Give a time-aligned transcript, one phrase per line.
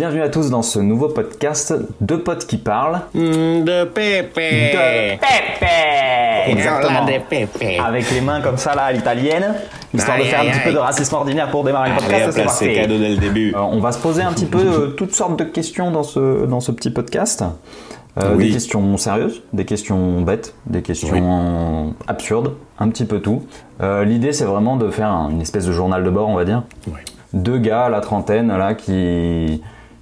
[0.00, 3.02] Bienvenue à tous dans ce nouveau podcast de potes qui parlent.
[3.12, 4.72] Mm, De pépé.
[4.72, 7.04] De Pépé Exactement.
[7.04, 7.78] De pépé.
[7.78, 9.56] Avec les mains comme ça là à l'italienne,
[9.92, 12.40] histoire de Aïe, faire un aïe, petit peu de racisme ordinaire pour démarrer le podcast.
[12.48, 13.52] C'est cadeau dès le début.
[13.54, 16.46] Euh, on va se poser un petit peu euh, toutes sortes de questions dans ce,
[16.46, 17.44] dans ce petit podcast.
[18.22, 18.46] Euh, Oui.
[18.46, 23.42] Des questions sérieuses, des questions bêtes, des questions absurdes, un petit peu tout.
[23.82, 26.46] Euh, L'idée c'est vraiment de faire un- une espèce de journal de bord, on va
[26.46, 26.62] dire.
[27.34, 29.60] Deux gars à la trentaine là qui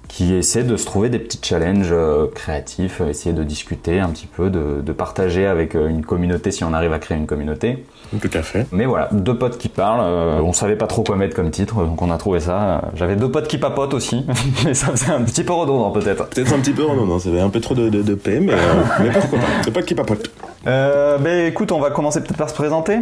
[0.09, 4.09] qui essaient de se trouver des petits challenges euh, créatifs, euh, essayer de discuter un
[4.09, 7.27] petit peu, de, de partager avec euh, une communauté si on arrive à créer une
[7.27, 7.85] communauté.
[8.19, 8.65] Tout à fait.
[8.71, 10.01] Mais voilà, deux potes qui parlent.
[10.01, 12.81] euh, on savait pas trop quoi mettre comme titre, donc on a trouvé ça.
[12.95, 14.25] J'avais deux potes qui papotent aussi,
[14.65, 16.27] mais ça faisait un petit peu redondant peut-être.
[16.27, 18.53] Peut-être un petit peu redondant, ça avait un peu trop de, de, de paix, mais,
[18.53, 18.57] euh,
[19.01, 19.45] mais pourquoi pas.
[19.63, 20.31] C'est pas qui papote.
[20.67, 22.97] Euh, ben écoute, on va commencer peut-être par se présenter.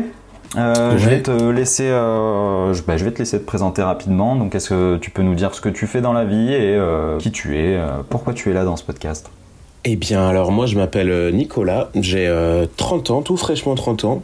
[0.55, 4.35] Euh, Je vais te laisser, euh, je, ben, je vais te laisser te présenter rapidement.
[4.35, 6.75] Donc, est-ce que tu peux nous dire ce que tu fais dans la vie et
[6.75, 9.29] euh, qui tu es, pourquoi tu es là dans ce podcast?
[9.83, 14.23] Eh bien, alors moi, je m'appelle Nicolas, j'ai euh, 30 ans, tout fraîchement 30 ans.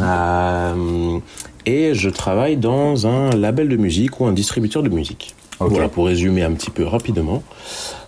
[0.00, 1.18] Euh,
[1.66, 5.34] et je travaille dans un label de musique ou un distributeur de musique.
[5.58, 7.42] Voilà, pour résumer un petit peu rapidement.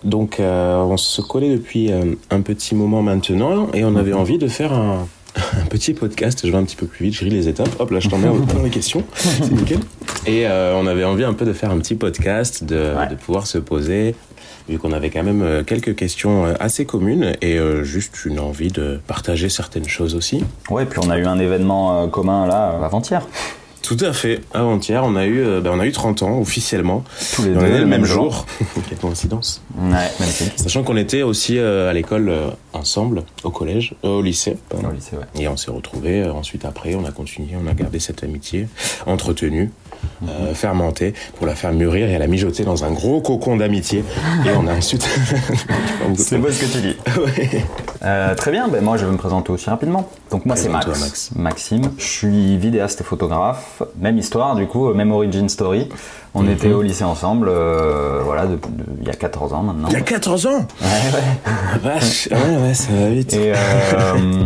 [0.03, 1.91] Donc, on se connaît depuis
[2.29, 5.07] un petit moment maintenant et on avait envie de faire un,
[5.61, 6.41] un petit podcast.
[6.45, 7.69] Je vais un petit peu plus vite, je ris les étapes.
[7.79, 9.03] Hop, là, je t'en mets dans les questions.
[9.15, 9.79] C'est nickel.
[10.25, 13.07] Et euh, on avait envie un peu de faire un petit podcast, de, Ouais.
[13.09, 14.15] de pouvoir se poser,
[14.67, 18.39] vu qu'on avait quand même euh, quelques questions euh, assez communes et euh, juste une
[18.39, 20.43] envie de partager certaines choses aussi.
[20.69, 23.25] Ouais, puis on a eu un événement euh, commun là avant-hier.
[23.81, 24.41] Tout à fait.
[24.53, 27.03] Avant-hier, on a eu, ben, on a eu 30 ans officiellement.
[27.35, 28.45] Tous les Et on deux, est le même même jour.
[28.89, 29.61] Quelle coïncidence.
[29.77, 30.53] Ouais, magnifique.
[30.57, 34.57] Sachant qu'on était aussi euh, à l'école euh, ensemble, au collège, euh, au lycée.
[34.69, 34.89] pardon.
[34.89, 35.41] Au lycée, ouais.
[35.41, 36.23] Et on s'est retrouvés.
[36.29, 38.67] ensuite, après, on a continué, on a gardé cette amitié
[39.05, 39.71] entretenue,
[40.27, 44.03] euh, fermentée, pour la faire mûrir et la mijoter dans un gros cocon d'amitié.
[44.45, 45.07] Et on a ensuite.
[46.15, 46.97] C'est beau ce que tu dis.
[47.19, 47.63] Ouais.
[48.03, 50.07] Euh, très bien, ben moi je vais me présenter aussi rapidement.
[50.31, 51.31] Donc moi c'est Max.
[51.35, 53.83] Maxime, je suis vidéaste et photographe.
[53.99, 55.89] Même histoire du coup, même origin story.
[56.35, 58.59] On était au lycée ensemble, euh, voilà, de- de-
[59.01, 59.87] il y a 14 ans maintenant.
[59.89, 61.23] Il y a 14 ans Ouais, ouais.
[61.45, 63.33] Ah, Vache Ouais, ouais, ça va vite.
[63.33, 63.55] Et euh,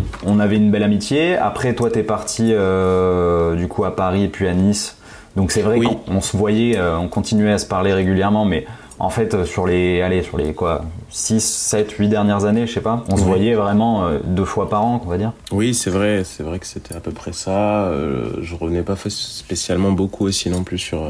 [0.25, 1.36] on avait une belle amitié.
[1.36, 4.96] Après, toi, t'es parti euh, du coup à Paris et puis à Nice.
[5.35, 5.88] Donc c'est vrai Oui.
[6.05, 8.66] qu'on on se voyait, euh, on continuait à se parler régulièrement, mais
[9.00, 12.74] en fait euh, sur les, allez, sur les quoi, 6, 7, 8 dernières années, je
[12.74, 15.31] sais pas, on se voyait vraiment euh, deux fois par an, on va dire.
[15.52, 17.86] Oui, c'est vrai, c'est vrai que c'était à peu près ça.
[17.86, 21.02] Euh, je revenais pas spécialement beaucoup aussi non plus sur,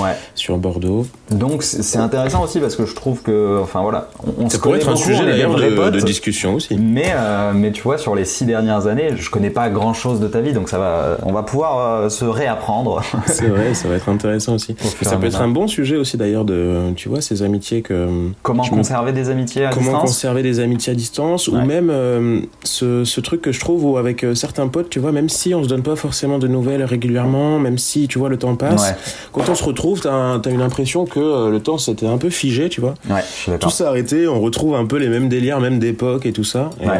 [0.00, 0.16] Ouais.
[0.34, 1.06] sur Bordeaux.
[1.30, 4.62] Donc c'est intéressant aussi parce que je trouve que, enfin voilà, on, on se Ça
[4.62, 5.94] pourrait connaît être un sujet d'ailleurs de, potes.
[5.94, 6.76] de discussion aussi.
[6.76, 10.20] Mais, euh, mais tu vois, sur les six dernières années, je connais pas grand chose
[10.20, 13.02] de ta vie, donc ça va, on va pouvoir euh, se réapprendre.
[13.26, 14.74] C'est vrai, ça va être intéressant aussi.
[15.02, 18.08] Ça peut être un bon sujet aussi d'ailleurs de, tu vois, ces amitiés que.
[18.42, 21.60] Comment je me- conserver des amitiés à Comment distance conserver des amitiés à distance Ouais.
[21.60, 24.98] ou même euh, ce, ce truc que je trouve où avec euh, certains potes, tu
[24.98, 28.28] vois, même si on se donne pas forcément de nouvelles régulièrement, même si, tu vois,
[28.28, 28.96] le temps passe, Ouais.
[29.32, 32.30] quand on se retrouve, t'as as une impression que euh, le temps s'était un peu
[32.30, 32.94] figé, tu vois.
[33.10, 36.26] Ouais, je suis Tout s'est arrêté, on retrouve un peu les mêmes délires, même d'époque
[36.26, 36.70] et tout ça.
[36.80, 36.92] Et, euh,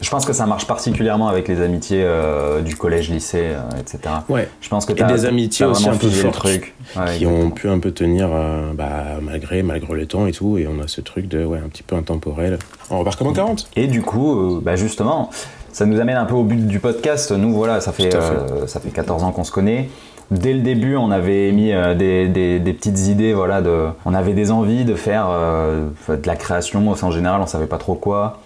[0.00, 3.98] Je pense que ça marche particulièrement avec les amitiés euh, du collège, lycée, euh, etc.
[4.28, 4.48] ouais.
[4.60, 6.74] Je pense que Et t'as- des amitiés aussi un peu fortes, truc.
[7.16, 10.66] Qui ont pu un peu tenir euh, bah, malgré malgré le temps et tout et
[10.66, 12.58] on a ce truc de ouais un petit peu intemporel
[12.90, 15.28] on repart comme en 40 Et du coup, euh, bah justement,
[15.72, 17.32] ça nous amène un peu au but du podcast.
[17.32, 19.88] Nous, voilà, ça fait, euh, ça fait 14 ans qu'on se connaît.
[20.30, 24.14] Dès le début, on avait émis euh, des, des- des petites idées, voilà, de, on
[24.14, 28.38] avait des envies de faire de la création, en général, on savait pas trop quoi,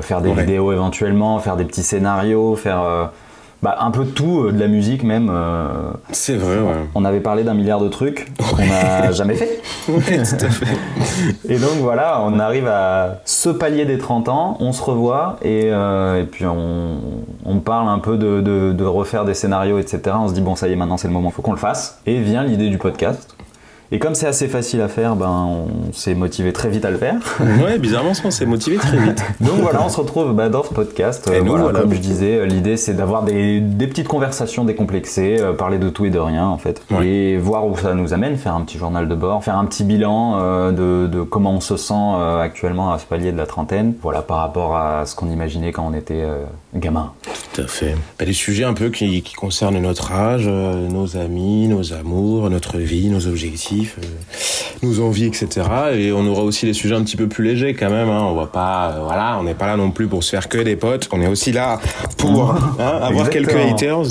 [0.00, 0.40] faire des Ouais.
[0.42, 3.10] vidéos éventuellement, faire des petits scénarios, faire
[3.62, 5.28] bah, un peu de tout, euh, de la musique même.
[5.32, 5.68] euh,
[6.12, 9.60] c'est vrai ouais On avait parlé d'un milliard de trucs qu'on n'a jamais fait.
[9.88, 10.66] Ouais, tout à fait
[11.48, 15.70] Et donc voilà, on arrive à ce palier des 30 ans, on se revoit et,
[15.72, 16.98] euh, et puis on,
[17.44, 20.00] on parle un peu de, de- de refaire des scénarios, etc.
[20.18, 22.00] On se dit bon ça y est, maintenant c'est le moment, faut qu'on le fasse.
[22.04, 23.35] Et vient l'idée du podcast.
[23.92, 26.98] Et comme c'est assez facile à faire, ben on s'est motivé très vite à le
[26.98, 27.16] faire.
[27.40, 30.74] ouais bizarrement on s'est motivé très vite Donc voilà, on se retrouve bah, dans ce
[30.74, 31.28] podcast.
[31.28, 31.80] Et Euh, nous, voilà, voilà.
[31.80, 35.88] Comme je disais, euh, l'idée c'est d'avoir des, des petites conversations décomplexées, euh, parler de
[35.88, 36.82] tout et de rien en fait.
[36.90, 37.06] Ouais.
[37.06, 39.84] Et voir où ça nous amène, faire un petit journal de bord, faire un petit
[39.84, 43.46] bilan euh, de, de comment on se sent euh, actuellement à ce palier de la
[43.46, 43.94] trentaine.
[44.02, 46.24] Voilà, par rapport à ce qu'on imaginait quand on était
[46.74, 47.12] gamin.
[47.54, 51.68] tout à fait Bah, des sujets un peu qui, qui concernent notre âge nos amis
[51.68, 53.75] nos amours notre vie nos objectifs
[54.82, 55.48] nos envies etc
[55.94, 58.22] et on aura aussi des sujets un petit peu plus légers quand même hein.
[58.22, 60.58] on va pas euh, voilà on n'est pas là non plus pour se faire que
[60.58, 61.08] des potes.
[61.12, 61.80] On est aussi là
[62.18, 64.08] pour hein, avoir quelques haters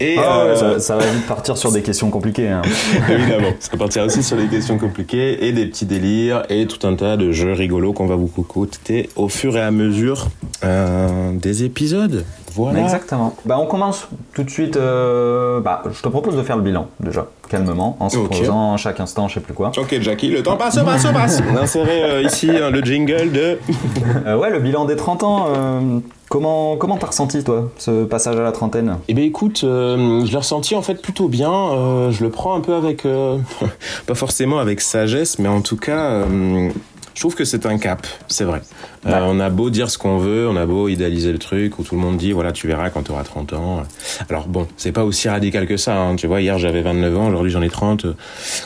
[0.00, 2.48] Et Ah ouais, euh, ça, ça va vite partir sur des questions compliquées.
[2.48, 2.62] hein.
[3.08, 6.94] évidemment, ça partira aussi sur des questions compliquées et des petits délires et tout un
[6.96, 10.26] tas de jeux rigolos qu'on va vous concocter au fur et à mesure
[10.64, 12.24] euh, des épisodes.
[12.56, 12.80] Voilà.
[12.82, 13.34] Exactement.
[13.44, 14.76] Bah, on commence tout de suite.
[14.76, 18.30] euh, bah, je te propose de faire le bilan déjà, calmement, en se Ok.
[18.38, 19.72] posant chaque instant, je sais plus quoi.
[19.76, 21.42] Ok Jackie, le temps passe, passe, passe.
[21.52, 23.58] On a inséré euh, ici hein, le jingle de.
[24.38, 25.46] Ouais, le bilan des 30 ans.
[26.34, 28.98] Comment comment t'as ressenti toi ce passage à la trentaine?
[29.06, 31.52] Eh bien écoute, euh, je l'ai ressenti en fait plutôt bien.
[31.52, 33.38] Euh, je le prends un peu avec, euh,
[34.06, 36.24] pas forcément avec sagesse, mais en tout cas,
[37.14, 38.60] je trouve que c'est un cap, c'est vrai.
[39.06, 41.82] Euh, on a beau dire ce qu'on veut, on a beau idéaliser le truc, où
[41.82, 43.82] tout le monde dit, voilà, tu verras quand tu auras 30 ans.
[44.30, 45.96] Alors bon, c'est pas aussi radical que ça.
[45.96, 46.16] hein.
[46.16, 48.06] Tu vois, hier j'avais 29 ans, aujourd'hui j'en ai 30.
[48.06, 48.14] Euh,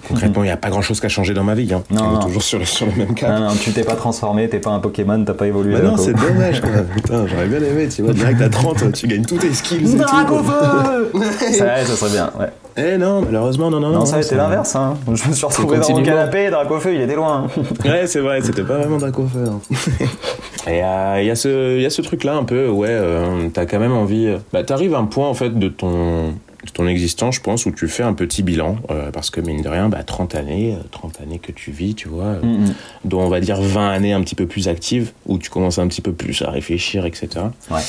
[0.09, 1.73] Concrètement, il n'y a pas grand-chose qui a changé dans ma vie.
[1.75, 1.83] Hein.
[1.91, 2.21] Non, on est non.
[2.27, 3.31] toujours sur le, sur le même cap.
[3.31, 5.75] Non, non, tu t'es pas transformé, t'es pas un Pokémon, t'as pas évolué.
[5.75, 6.71] Bah non, c'est dommage quoi.
[6.95, 9.99] Putain, j'aurais bien aimé, tu vois, direct à 30, tu gagnes tous tes skills tout.
[9.99, 11.11] Dracofeu
[11.53, 12.31] Ça, ça serait bien.
[12.39, 12.47] Ouais.
[12.81, 14.07] Eh non, malheureusement, non, non, Non, non.
[14.07, 14.77] ça a été l'inverse.
[14.77, 14.95] Hein.
[15.13, 17.47] Je me suis retrouvé dans mon canapé, Dracofeu, il était loin.
[17.85, 19.45] Ouais, c'est vrai, c'était pas vraiment Dracofeu.
[19.47, 19.61] hein.
[20.71, 20.79] Et
[21.23, 23.93] il y a ce, y a ce truc-là un peu, ouais, euh, t'as quand même
[23.95, 24.27] envie.
[24.29, 26.35] euh, Bah, t'arrives à un point en fait de ton,
[26.69, 29.63] de ton existence, je pense, où tu fais un petit bilan, euh, parce que mine
[29.63, 32.75] de rien, bah, 30 années, euh, 30 années que tu vis, tu vois, euh, Mm,
[33.05, 35.89] dont on va dire 20 années un petit peu plus actives, où tu commences un
[35.89, 37.29] petit peu plus à réfléchir, etc.
[37.71, 37.81] Ouais.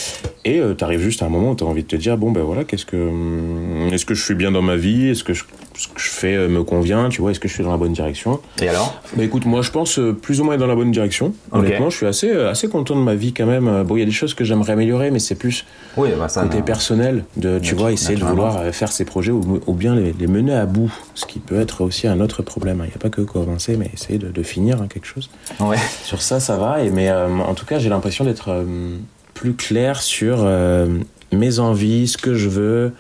[0.46, 2.42] Et euh, t'arrives juste à un moment où t'as envie de te dire, bon ben
[2.44, 5.44] voilà, qu'est-ce que, hum, est-ce que je suis bien dans ma vie, est-ce que je-
[5.80, 7.78] ce que je fais euh, me convient, tu vois, est-ce que je suis dans la
[7.78, 10.68] bonne direction Et alors bah écoute, moi je pense euh, plus ou moins être dans
[10.68, 11.34] la bonne direction.
[11.52, 13.84] Honnêtement, je suis assez, euh, assez content de ma vie quand même.
[13.84, 15.66] Bon, il y a des choses que j'aimerais améliorer, mais c'est plus
[15.98, 16.44] Oui, bah ça.
[16.44, 16.64] côté non.
[16.64, 20.28] personnel, de, tu vois, essayer de vouloir faire ces projets ou, ou bien les, les
[20.28, 20.92] mener à bout.
[21.16, 22.81] Ce qui peut être aussi un autre problème.
[22.81, 22.86] hein.
[22.86, 25.30] Il n'y a pas que commencer, mais essayer de, de finir hein, quelque chose.
[25.60, 25.78] Ouais.
[26.04, 26.84] Sur ça, ça va.
[26.84, 28.64] Et, mais euh, en tout cas, j'ai l'impression d'être euh,
[29.34, 30.88] plus clair sur euh,
[31.31, 32.92] mes envies, ce que je veux.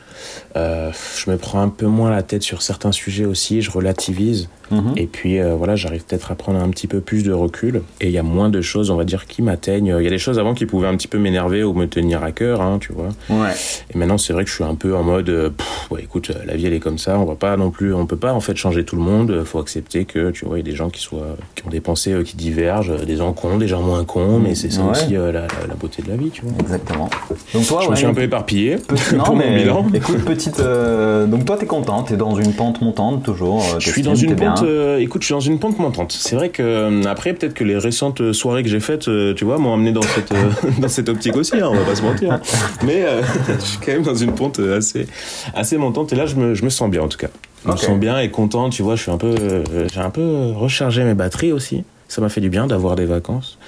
[0.55, 3.61] Euh, je me prends un peu moins la tête sur certains sujets aussi.
[3.61, 4.49] Je relativise.
[4.71, 4.93] Mhm.
[4.97, 7.81] Et puis euh, voilà, j'arrive peut-être à prendre un petit peu plus de recul.
[8.01, 9.95] Et il y a moins de choses, on va dire, qui m'atteignent.
[9.97, 12.23] Il y a des choses avant qui pouvaient un petit peu m'énerver ou me tenir
[12.23, 13.09] à cœur, hein, tu vois.
[13.31, 13.51] Ouais.
[13.93, 16.31] Et maintenant, c'est vrai que je suis un peu en mode, euh, pff, ouais, écoute,
[16.45, 17.17] la vie elle est comme ça.
[17.17, 19.43] On va pas non plus, on peut pas en fait changer tout le monde.
[19.43, 21.81] Faut accepter que, tu vois, il y a des gens qui soient, qui ont des
[21.81, 24.37] pensées euh, qui divergent, des gens cons, des gens moins cons.
[24.39, 24.91] Mais c'est ça Ouais.
[24.91, 26.53] aussi la, la- la beauté de la vie, tu vois.
[26.59, 27.09] Exactement.
[27.55, 28.77] Donc toi, je ouais, me suis un peu éparpillé
[29.15, 29.87] non, pour mon bilan.
[29.95, 30.59] écoute, petite.
[30.59, 33.63] euh, donc toi, t'es content, t'es dans une pente montante toujours.
[33.75, 34.63] euh, Je suis dans une pente.
[34.63, 36.11] euh, écoute, je suis dans une pente montante.
[36.11, 39.57] C'est vrai que euh, après, peut-être que les récentes soirées que j'ai faites, tu vois,
[39.57, 40.33] m'ont amené dans cette
[40.79, 41.55] dans cette optique aussi.
[41.59, 42.39] hein, on va pas se mentir.
[42.83, 43.21] Mais euh,
[43.59, 45.07] je suis quand même dans une pente assez
[45.53, 46.11] assez montante.
[46.13, 47.27] Et là, je me, je me sens bien en tout cas.
[47.65, 48.69] Je me sens bien et content.
[48.69, 49.35] Tu vois, je suis un peu,
[49.93, 51.83] j'ai un peu rechargé mes batteries aussi.
[52.11, 53.59] Ça m'a fait du bien d'avoir des vacances.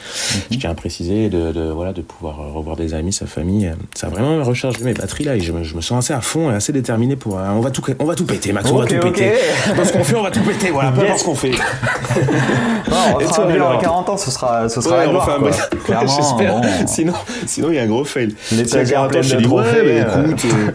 [0.50, 3.72] Je tiens à préciser de, de voilà de pouvoir revoir des amis, sa famille.
[3.94, 6.22] Ça a vraiment rechargé mes batteries là et je me, je me sens assez à
[6.22, 7.38] fond et assez déterminé pour.
[7.38, 8.68] euh, on va tout on va tout péter, Max.
[8.72, 9.04] on va tout ok.
[9.14, 9.34] péter.
[9.78, 10.72] Dans ce qu'on fait, on va tout péter.
[10.72, 11.52] Voilà, peu importe ce qu'on fait.
[11.52, 15.10] Non, on Et fera un bilan à alors 40 ans, ce sera, ce sera Ouais,
[15.10, 15.52] gloire, quoi.
[15.86, 16.56] Clairement, j'espère.
[16.62, 16.88] bon.
[16.88, 17.14] Sinon,
[17.46, 18.36] sinon il y a un gros fail.
[18.52, 20.72] Les Si à plaisirs 40 ans, je dis, ouais, mais écoute, euh,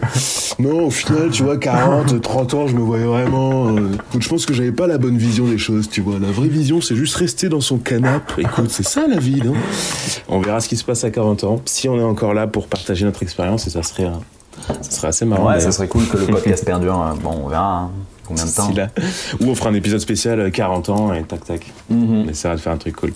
[0.59, 3.67] non, au final, tu vois, 40, 30 ans, je me voyais vraiment.
[3.75, 6.17] euh, écoute, je pense que j'avais pas la bonne vision des choses, tu vois.
[6.19, 8.41] La vraie vision, c'est juste rester dans son canapé.
[8.41, 9.53] Écoute, c'est ça la vie, non?
[10.29, 11.61] On verra ce qui se passe à 40 ans.
[11.65, 15.07] Si on est encore là pour partager notre expérience, et ça serait, euh, ça serait
[15.09, 15.47] assez marrant.
[15.47, 17.01] Ouais, ça serait cool que le podcast perdure.
[17.01, 17.91] euh, Bon, on verra hein,
[18.25, 18.71] combien de temps.
[18.75, 18.87] Là.
[19.41, 21.73] Ou on fera un épisode spécial euh, 40 ans et tac tac.
[21.89, 22.25] Mhm.
[22.25, 23.13] On essaiera de faire un truc cool.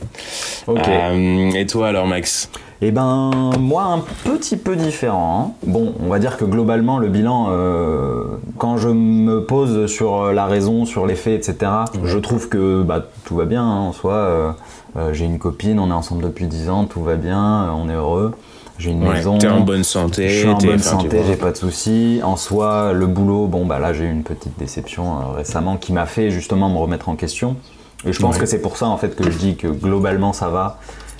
[0.67, 0.79] Ok.
[0.87, 2.49] Euh, et toi alors, Max?
[2.83, 5.49] Eh ben, moi, un petit peu différent.
[5.49, 5.51] hein.
[5.67, 8.23] Bon, on va dire que globalement, le bilan, euh,
[8.57, 11.71] quand je me pose sur la raison, sur les faits, etc.,
[12.03, 14.13] je trouve que bah, tout va bien hein, en soi.
[14.13, 14.51] Euh,
[14.97, 17.87] euh, j'ai une copine, on est ensemble depuis 10 ans, tout va bien, euh, on
[17.87, 18.31] est heureux.
[18.79, 19.37] J'ai une Ouais, maison.
[19.37, 20.27] T'es en bonne santé.
[20.29, 22.19] Je suis en bonne santé, j'ai pas de soucis.
[22.23, 25.93] En soi, le boulot, bon bah là j'ai eu une petite déception euh, récemment qui
[25.93, 27.57] m'a fait justement me remettre en question.
[28.07, 28.41] Et je pense Ouais.
[28.41, 30.79] que c'est pour ça en fait que je dis que globalement ça va.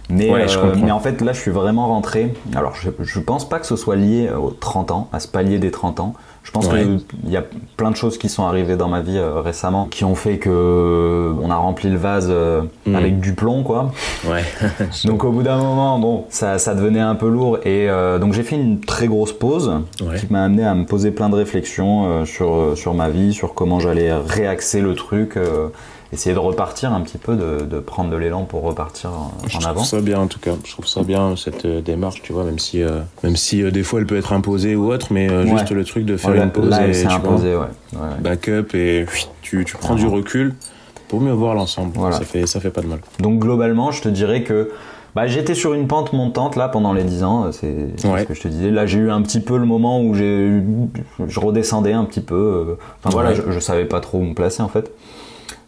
[0.10, 2.34] Mais, Ouais, je euh, mais en fait là je suis vraiment rentré.
[2.56, 5.58] Alors je, je pense pas que ce soit lié aux 30 ans, à ce palier
[5.60, 6.14] des 30 ans.
[6.44, 6.82] Je pense Ouais.
[6.84, 7.44] qu'il y a
[7.78, 10.50] plein de choses qui sont arrivées dans ma vie euh, récemment qui ont fait que
[10.50, 12.96] euh, on a rempli le vase euh, Mm.
[12.96, 13.92] avec du plomb quoi.
[14.28, 14.42] Ouais.
[15.06, 17.88] Donc au bout d'un moment, bon, ça, ça devenait un peu lourd et
[18.20, 20.18] donc j'ai fait une très grosse pause Ouais.
[20.18, 23.80] qui m'a amené à me poser plein de réflexions sur, sur ma vie, sur comment
[23.80, 25.38] j'allais réaxer le truc,
[26.14, 29.58] essayer de repartir un petit peu, de, de prendre de l'élan pour repartir euh, Je
[29.58, 29.84] en trouve avant.
[29.84, 30.52] ça bien en tout cas.
[30.66, 33.72] Je trouve ça bien cette euh, démarche, tu vois, même si, euh, même si euh,
[33.72, 35.48] des fois elle peut être imposée ou autre, mais Ouais.
[35.48, 37.62] juste le truc de faire Là, une pause là, et tu vois, imposée, ouais.
[37.94, 38.00] ouais.
[38.20, 39.06] backup et
[39.42, 40.56] tu, tu prends du recul
[41.08, 41.92] pour mieux voir l'ensemble.
[41.96, 42.18] Voilà.
[42.18, 43.00] Ça fait ça fait pas de mal.
[43.20, 44.72] Donc globalement, je te dirais que
[45.14, 47.68] Bah, j'étais sur une pente montante là pendant les 10 ans, c'est
[48.08, 48.22] Ouais.
[48.22, 48.72] ce que je te disais.
[48.72, 50.62] Là, j'ai eu un petit peu le moment où j'ai,
[51.28, 52.78] je redescendais un petit peu.
[53.04, 53.36] Enfin voilà, Ouais.
[53.36, 54.90] je, je savais pas trop où me placer en fait.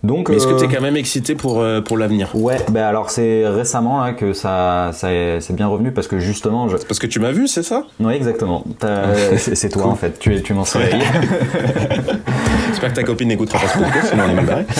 [0.03, 2.57] Donc, Mais est-ce que euh, tu es quand même excité pour, euh, pour l'avenir Ouais,
[2.69, 6.67] bah alors c'est récemment là que ça, ça est- c'est bien revenu parce que justement,
[6.67, 6.75] je...
[6.75, 7.83] Parce que tu m'as vu, c'est ça?
[8.01, 8.65] Oui exactement,
[9.37, 11.03] c'est c'est toi en fait, tu tu m'en réveillé.
[12.69, 14.65] J'espère que ta copine n'écoutera pas ce podcast, sinon on est mal barré.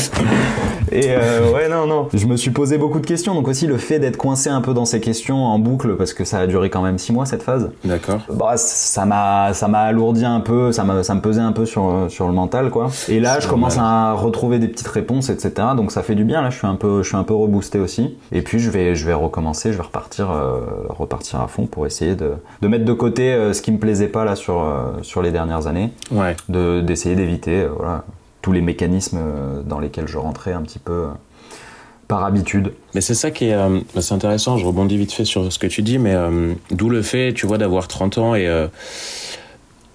[0.92, 2.08] Et euh, ouais, non, non.
[2.14, 3.34] Je me suis posé beaucoup de questions.
[3.34, 6.24] Donc aussi le fait d'être coincé un peu dans ces questions en boucle, parce que
[6.24, 7.72] ça a duré quand même six mois cette phase.
[7.84, 8.20] D'accord.
[8.32, 11.66] Bah, ça m'a, ça m'a alourdi un peu, ça, m'a, ça me pesait un peu
[11.66, 12.92] sur, sur le mental, quoi.
[13.10, 15.52] Et là, C'est je commence à retrouver des petites réponses, etc.
[15.76, 16.42] Donc ça fait du bien.
[16.42, 18.18] Là, je suis un peu, je suis un peu reboosté aussi.
[18.32, 21.86] Et puis je vais, je vais recommencer, je vais repartir, euh, repartir à fond pour
[21.86, 24.92] essayer de, de mettre de côté euh, ce qui me plaisait pas là sur, euh,
[25.02, 26.36] sur les dernières années, Ouais.
[26.50, 28.04] de, d'essayer d'éviter, voilà,
[28.42, 29.20] tous les mécanismes
[29.66, 31.06] dans lesquels je rentrais un petit peu
[32.10, 32.74] par habitude.
[32.94, 35.58] Mais c'est ça qui est, euh, bah, c'est intéressant, je rebondis vite fait sur ce
[35.58, 38.68] que tu dis, mais euh, d'où le fait, tu vois, d'avoir 30 ans et, euh,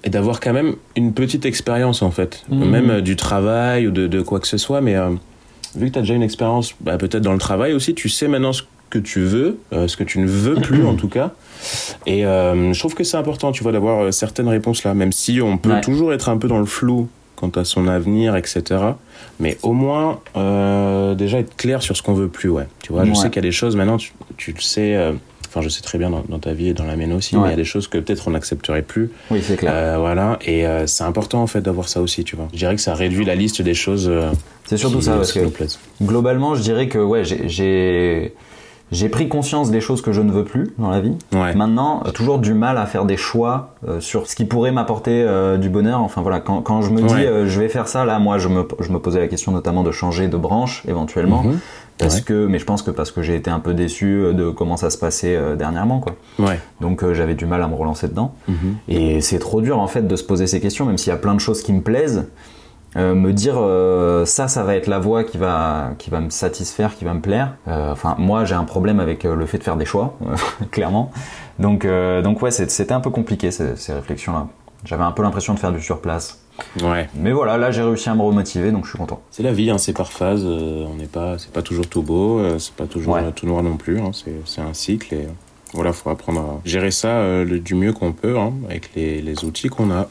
[0.05, 2.45] et d'avoir quand même une petite expérience, en fait.
[2.51, 2.71] Mhm.
[2.71, 5.11] Même euh, du travail ou de, de quoi que ce soit, mais euh,
[5.77, 8.29] vu que tu as déjà une expérience, bah, peut-être dans le travail aussi, tu sais
[8.29, 11.33] maintenant ce que tu veux, euh, ce que tu ne veux plus en tout cas.
[12.07, 15.59] Et je trouve que c'est important, tu vois, d'avoir certaines réponses là, même si on
[15.59, 15.81] peut Ouais.
[15.81, 18.63] toujours être un peu dans le flou quant à son avenir, etc.
[19.41, 20.21] Mais au moins,
[21.17, 22.67] déjà être clair sur ce qu'on veut plus, ouais.
[22.83, 24.97] Tu vois, je sais qu'il y a des choses maintenant, tu, tu le sais,
[25.49, 27.43] enfin, je sais très bien dans, dans ta vie et dans la mienne aussi, Ouais.
[27.43, 29.11] mais il y a des choses que peut-être on n'accepterait plus.
[29.31, 29.73] Oui, c'est clair.
[29.75, 32.49] Euh, voilà, et euh, c'est important en fait d'avoir ça aussi, tu vois.
[32.53, 34.09] Je dirais que ça réduit la liste des choses.
[34.09, 34.31] euh,
[34.67, 35.79] c'est surtout qui- ça, parce que nous plaisent.
[36.03, 38.33] globalement, je dirais que ouais, j'ai-
[38.91, 41.13] j'ai pris conscience des choses que je ne veux plus dans la vie.
[41.35, 41.55] Ouais.
[41.55, 45.23] Maintenant, euh, toujours du mal à faire des choix euh, sur ce qui pourrait m'apporter
[45.23, 46.01] euh, du bonheur.
[46.01, 47.27] Enfin voilà, quand, quand je me dis Ouais.
[47.27, 49.83] euh, je vais faire ça, là, moi, je me, je me posais la question notamment
[49.83, 51.43] de changer de branche éventuellement.
[51.43, 51.59] Mhm.
[51.99, 52.23] Parce Ouais.
[52.23, 54.77] que, mais je pense que parce que j'ai été un peu déçu euh, de comment
[54.77, 56.15] ça se passait euh, dernièrement, quoi.
[56.39, 56.61] Ouais.
[56.81, 58.35] Donc euh, j'avais du mal à me relancer dedans.
[58.47, 58.77] Mhm.
[58.89, 61.19] Et c'est trop dur en fait de se poser ces questions, même s'il y a
[61.19, 62.29] plein de choses qui me plaisent.
[62.97, 63.57] Euh, me dire
[64.27, 67.21] ça, ça va être la voie qui va, qui va me satisfaire, qui va me
[67.21, 67.55] plaire.
[67.67, 70.17] Enfin, moi, j'ai un problème avec le fait de faire des choix,
[70.71, 71.11] clairement.
[71.59, 71.87] Donc,
[72.25, 74.47] donc ouais, c'était un peu compliqué ces, ces réflexions-là.
[74.85, 76.41] J'avais un peu l'impression de faire du surplace.
[76.83, 77.09] Ouais.
[77.15, 79.21] Mais voilà, là, j'ai réussi à me remotiver, donc je suis content.
[79.31, 80.43] C'est la vie, hein, c'est par phase.
[80.45, 83.23] euh, on n'est pas, c'est pas toujours tout beau, euh, c'est pas toujours Ouais.
[83.25, 83.99] euh, tout noir non plus.
[84.01, 85.27] hein, c'est, c'est un cycle et
[85.75, 89.21] voilà, faut apprendre à gérer ça euh, le- du mieux qu'on peut hein, avec les,
[89.21, 90.09] les outils qu'on a.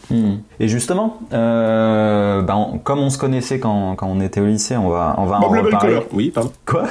[0.60, 4.78] Et justement, euh, ben, on- comme on se connaissait quand, quand on était au lycée,
[4.78, 6.00] on va, on va en reparler.
[6.14, 6.52] Oui, pardon.
[6.66, 6.84] Quoi?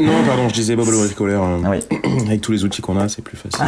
[0.00, 1.42] Non, pardon, je disais Bob le bricoleur.
[1.42, 1.78] euh, Ah oui,
[2.26, 3.64] avec tous les outils qu'on a, c'est plus facile.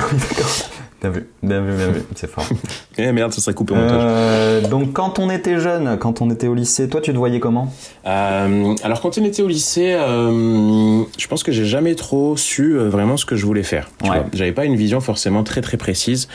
[1.01, 2.45] Bien vu, bien vu, bien vu, c'est fort.
[3.03, 4.03] Eh merde, ça serait coupé au montage.
[4.05, 7.41] Euh, donc quand on était jeune, quand on était au lycée, toi tu te voyais
[7.41, 7.73] comment?
[8.07, 12.77] Euh, alors quand on était au lycée, euh, je pense que j'ai jamais trop su
[12.77, 13.89] vraiment ce que je voulais faire.
[14.03, 14.23] Ouais.
[14.35, 16.29] J'avais pas une vision forcément très très précise.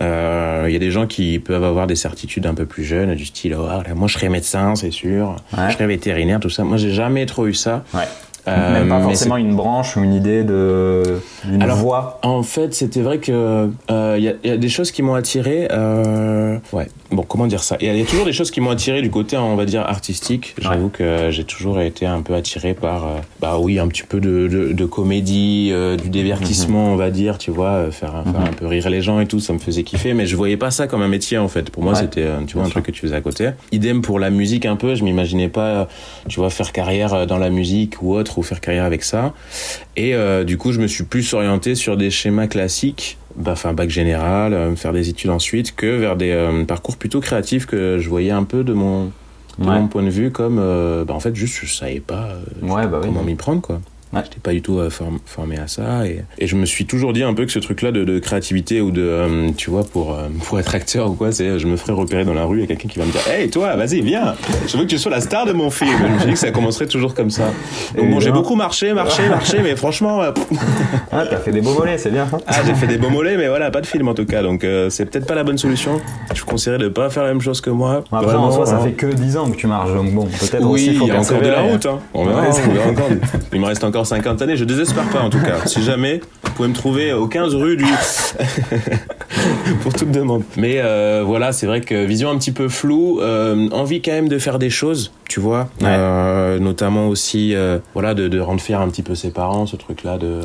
[0.00, 3.24] Il y a des gens qui peuvent avoir des certitudes un peu plus jeunes, du
[3.24, 5.68] style oh, là, moi je serais médecin, c'est sûr, Ouais.
[5.68, 6.64] je serais vétérinaire, tout ça.
[6.64, 7.84] Moi j'ai jamais trop eu ça.
[7.94, 8.00] Ouais.
[8.48, 11.02] Euh, Même pas forcément une branche ou une idée de
[11.44, 12.18] d'une Alors, voie.
[12.22, 15.02] En fait, c'était vrai que euh, il y, a- il y a des choses qui
[15.02, 15.68] m'ont attiré.
[15.70, 16.88] euh, ouais.
[17.10, 17.76] Bon, comment dire ça?
[17.80, 19.56] Il y, a- il y a toujours des choses qui m'ont attiré du côté, on
[19.56, 20.54] va dire, artistique.
[20.60, 23.08] J'avoue que j'ai toujours été un peu attiré par, euh,
[23.40, 27.36] bah oui, un petit peu de, de, de comédie, euh, du divertissement, on va dire,
[27.38, 28.34] tu vois, euh, faire, Mhm.
[28.48, 30.14] un peu rire les gens et tout, ça me faisait kiffer.
[30.14, 31.70] Mais je voyais pas ça comme un métier en fait.
[31.70, 31.98] Pour moi, Ouais.
[32.00, 33.50] c'était, euh, tu vois, un truc que tu faisais à côté.
[33.72, 34.94] Idem pour la musique un peu.
[34.94, 35.84] Je m'imaginais pas, euh,
[36.28, 39.32] tu vois, faire carrière euh, dans la musique ou autre, ou faire carrière avec ça.
[39.96, 43.72] Et euh, du coup, je me suis plus orienté sur des schémas classiques, bah, enfin
[43.72, 47.98] bac général, euh, faire des études ensuite, que vers des euh, parcours plutôt créatifs que
[47.98, 49.04] je voyais un peu de mon,
[49.58, 49.78] de Ouais.
[49.78, 50.56] mon point de vue comme,
[51.06, 52.30] bah, en fait, juste je savais pas
[52.62, 53.06] Ouais, bah oui.
[53.08, 53.80] comment m'y prendre quoi.
[54.12, 54.20] Ouais.
[54.24, 57.12] J'étais pas du tout euh, form- formé à ça et, et je me suis toujours
[57.12, 60.14] dit un peu que ce truc-là de, de créativité ou de, euh, tu vois, pour,
[60.14, 62.66] euh, pour être acteur ou quoi, c'est je me ferais repérer dans la rue et
[62.66, 64.34] quelqu'un qui va me dire Hey toi, vas-y, viens,
[64.66, 65.90] je veux que tu sois la star de mon film.
[65.96, 67.44] Je me suis dit que ça commencerait toujours comme ça.
[67.96, 70.32] Donc bon, j'ai beaucoup marché, marché, marché, mais franchement, euh,
[71.12, 72.26] Ah, t'as fait des beaux mollets, c'est bien.
[72.48, 74.42] ah, j'ai fait des beaux mollets, mais voilà, pas de film en tout cas.
[74.42, 76.00] Donc c'est peut-être pas la bonne solution.
[76.34, 78.02] Je vous conseillerais de pas faire la même chose que moi.
[78.10, 78.80] Après, Vraiment, en soi, ça hein.
[78.84, 81.10] fait que 10 ans que tu marches, donc bon, peut-être Oui, aussi faut il y
[81.12, 81.86] a encore de la route.
[81.86, 81.98] Hein.
[82.12, 83.08] On verra, Ouais, on c'est- verra encore.
[83.52, 84.56] Il me reste encore 50 années.
[84.56, 85.66] Je désespère pas en tout cas.
[85.66, 87.84] Si jamais, vous pouvez me trouver aux 15 rue du.
[89.82, 90.42] pour toute demande.
[90.56, 94.28] Mais euh, voilà, c'est vrai que vision un petit peu floue, euh, envie quand même
[94.28, 95.68] de faire des choses, tu vois.
[95.80, 95.88] Ouais.
[95.88, 97.54] Euh, notamment aussi,
[97.94, 100.40] voilà, de, de rendre fier un petit peu ses parents, ce truc-là de.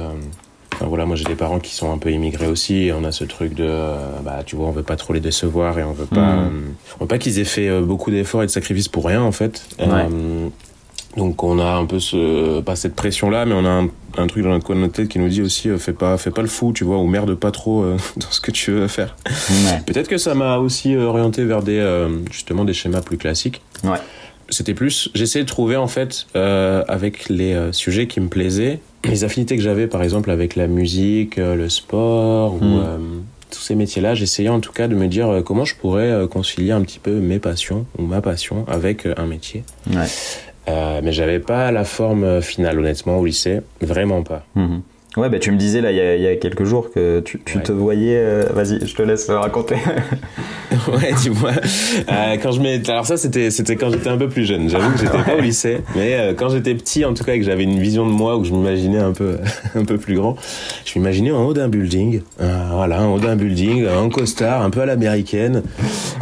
[0.75, 3.11] Enfin, voilà, moi j'ai des parents qui sont un peu immigrés aussi, et on a
[3.13, 3.95] ce truc de, euh,
[4.25, 6.49] bah tu vois, on veut pas trop les décevoir et on veut pas, euh,
[6.99, 9.31] on veut pas qu'ils aient fait euh, beaucoup d'efforts et de sacrifices pour rien en
[9.31, 9.65] fait.
[9.79, 10.09] Ouais.
[11.15, 14.27] Euh, Donc on a un peu ce, pas cette pression-là, mais on a un, un
[14.27, 16.31] truc dans notre coin de notre tête qui nous dit aussi euh, fais pas, fais
[16.31, 18.87] pas le fou, tu vois, ou merde pas trop euh, dans ce que tu veux
[18.87, 19.15] faire.
[19.49, 19.81] Ouais.
[19.85, 23.61] Peut-être que ça m'a aussi orienté vers des, euh, justement des schémas plus classiques.
[23.83, 23.97] Ouais.
[24.49, 28.79] C'était plus, j'essayais de trouver en fait euh, avec les euh, sujets qui me plaisaient,
[29.03, 32.83] les affinités que j'avais par exemple avec la musique, euh, le sport ou Mm.
[32.83, 32.97] euh,
[33.49, 34.13] tous ces métiers-là.
[34.15, 36.99] J'essayais en tout cas de me dire euh, comment je pourrais euh, concilier un petit
[36.99, 39.63] peu mes passions ou ma passion avec euh, un métier.
[39.91, 40.05] Ouais.
[40.67, 44.45] Euh, mais j'avais pas la forme finale honnêtement au lycée, vraiment pas.
[44.55, 44.81] Mhm.
[45.17, 47.21] Ouais, bah tu me disais là il y a, il y a quelques jours que
[47.21, 47.63] tu, tu Ouais.
[47.63, 48.17] te voyais.
[48.17, 49.75] euh, Vas-y, je te laisse raconter.
[50.89, 51.51] ouais, tu vois.
[51.51, 54.69] Euh, quand je m'étais- alors ça c'était c'était quand j'étais un peu plus jeune.
[54.69, 57.39] J'avoue que j'étais pas au lycée, mais euh, quand j'étais petit en tout cas et
[57.39, 59.37] que j'avais une vision de moi où je m'imaginais un peu
[59.75, 60.35] un peu plus grand,
[60.85, 64.69] je m'imaginais en haut d'un building, euh, voilà, en haut d'un building, en costard, un
[64.69, 65.63] peu à l'américaine.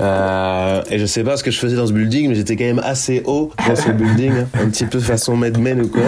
[0.01, 2.65] Euh, et je sais pas ce que je faisais dans ce building, mais j'étais quand
[2.65, 6.01] même assez haut dans ce building, un petit peu façon Mad Men ou quoi.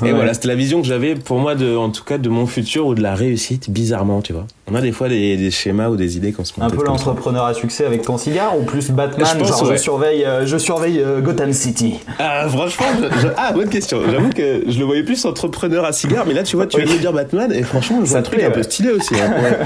[0.00, 0.12] Et Ouais.
[0.12, 2.86] voilà, c'était la vision que j'avais pour moi de, en tout cas, de mon futur
[2.86, 4.46] ou de la réussite, bizarrement, tu vois.
[4.70, 7.44] On a des fois des, des schémas ou des idées qu'on se Un peu l'entrepreneur
[7.46, 9.76] à succès avec ton cigare ou plus Batman Je pense, Genre ouais.
[9.76, 11.94] je surveille, euh, je surveille euh, Gotham City.
[12.18, 14.00] Ah, franchement, je- je- ah, bonne question.
[14.10, 16.84] J'avoue que je le voyais plus entrepreneur à cigare, mais là, tu vois, tu Oui.
[16.84, 19.14] viens de dire Batman, et franchement, je vois Ça un truc un peu stylé aussi.
[19.14, 19.32] hein.
[19.42, 19.58] Ouais.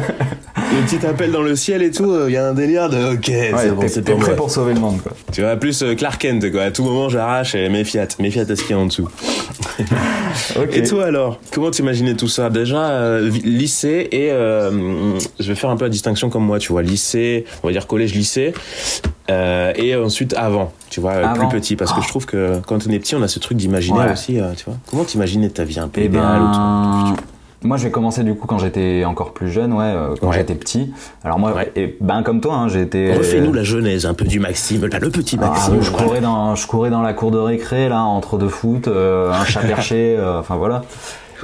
[0.75, 3.15] Le petit appel dans le ciel et tout, euh, il y a un délire de
[3.15, 4.29] ok, c'est bon, c'est prêt moi.
[4.31, 5.13] pour sauver le monde quoi.
[5.31, 6.63] Tu vois, plus Clark Kent, quoi.
[6.63, 8.87] À tout moment, j'arrache et mes Fiat, mes Fiat à ce qu'il y a en
[8.87, 9.09] dessous.
[10.73, 12.49] Et toi alors Comment t'imaginais tout ça?
[12.49, 14.31] Déjà, lycée et
[15.41, 17.87] je vais faire un peu la distinction comme moi, tu vois, lycée, on va dire
[17.87, 18.55] collège-lycée,
[19.31, 21.49] euh, et ensuite avant, tu vois, euh, Avant.
[21.49, 23.57] plus petit, parce que je trouve que quand on est petit, on a ce truc
[23.59, 24.13] d'imaginaire Ouais.
[24.13, 24.75] aussi, euh, tu vois.
[24.91, 27.15] Comment t'imaginais ta vie un peu Eh idéale ben,
[27.65, 30.39] moi je vais commencer du coup quand j'étais encore plus jeune, ouais, euh, quand Ouais.
[30.39, 30.93] j'étais petit.
[31.23, 31.71] Alors moi, Ouais.
[31.77, 33.13] et ben comme toi, hein, j'ai été.
[33.15, 35.81] Refais-nous la genèse un peu du Maxime, là, le petit Ah, Maxime.
[35.81, 39.31] je courais dans, je courais dans la cour de récré là entre deux foot, euh,
[39.33, 40.83] un chat perché, enfin voilà.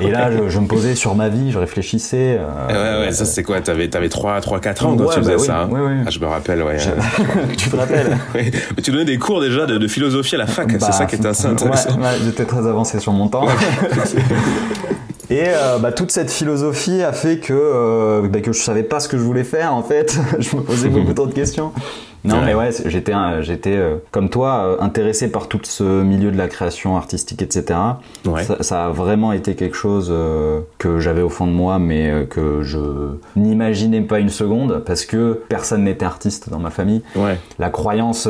[0.00, 2.38] Et là, je, je me posais sur ma vie, je réfléchissais.
[2.38, 5.20] euh, Ouais, ouais, ça c'est quoi T'avais, t'avais 3, 3, 4 ans quand Ouais, tu
[5.20, 5.92] faisais bah oui, ça hein oui, oui.
[6.06, 6.76] Ah, je me rappelle, ouais.
[7.56, 8.16] tu te rappelles.
[8.34, 11.06] Mais tu donnais des cours déjà de, de philosophie à la fac, Bah, c'est ça
[11.06, 11.98] qui était assez intéressant.
[11.98, 13.46] ouais, J'étais très avancé sur mon temps.
[15.30, 18.98] Et euh, bah, toute cette philosophie a fait que, euh, bah, que je savais pas
[18.98, 20.16] ce que je voulais faire en fait.
[20.38, 21.72] je me posais beaucoup trop de questions.
[22.28, 26.36] Non mais ouais, j'étais j'étais euh, comme toi euh, intéressé par tout ce milieu de
[26.36, 27.78] la création artistique, etc.
[28.26, 28.44] Ouais.
[28.44, 32.10] Ça, ça a vraiment été quelque chose euh, que j'avais au fond de moi, mais
[32.10, 32.78] euh, que je
[33.36, 37.02] n'imaginais pas une seconde parce que personne n'était artiste dans ma famille.
[37.16, 37.38] Ouais.
[37.58, 38.28] La croyance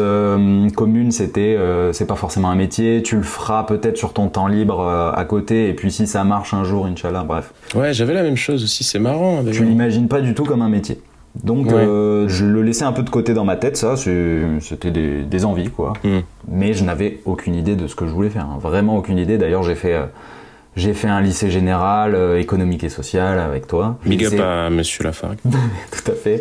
[0.77, 1.59] commune, c'était
[1.93, 5.69] c'est pas forcément un métier, tu le feras peut-être sur ton temps libre à côté,
[5.69, 7.53] et puis si ça marche un jour, Inch'Allah, bref.
[7.75, 9.39] Ouais, j'avais la même chose aussi, c'est marrant.
[9.39, 9.65] Tu d'ailleurs.
[9.65, 11.01] l'imagines pas du tout comme un métier.
[11.45, 11.75] Donc Ouais.
[11.75, 15.45] euh, je le laissais un peu de côté dans ma tête, ça, c'était des, des
[15.45, 15.93] envies, quoi.
[16.05, 16.21] Hmm.
[16.49, 18.59] Mais je n'avais aucune idée de ce que je voulais faire, hein.
[18.61, 19.38] vraiment aucune idée.
[19.38, 20.07] D'ailleurs, j'ai fait, euh,
[20.75, 23.99] j'ai fait un lycée général, euh, économique et social avec toi.
[24.05, 25.38] Big up à Monsieur Lafargue.
[25.45, 26.41] Tout à fait.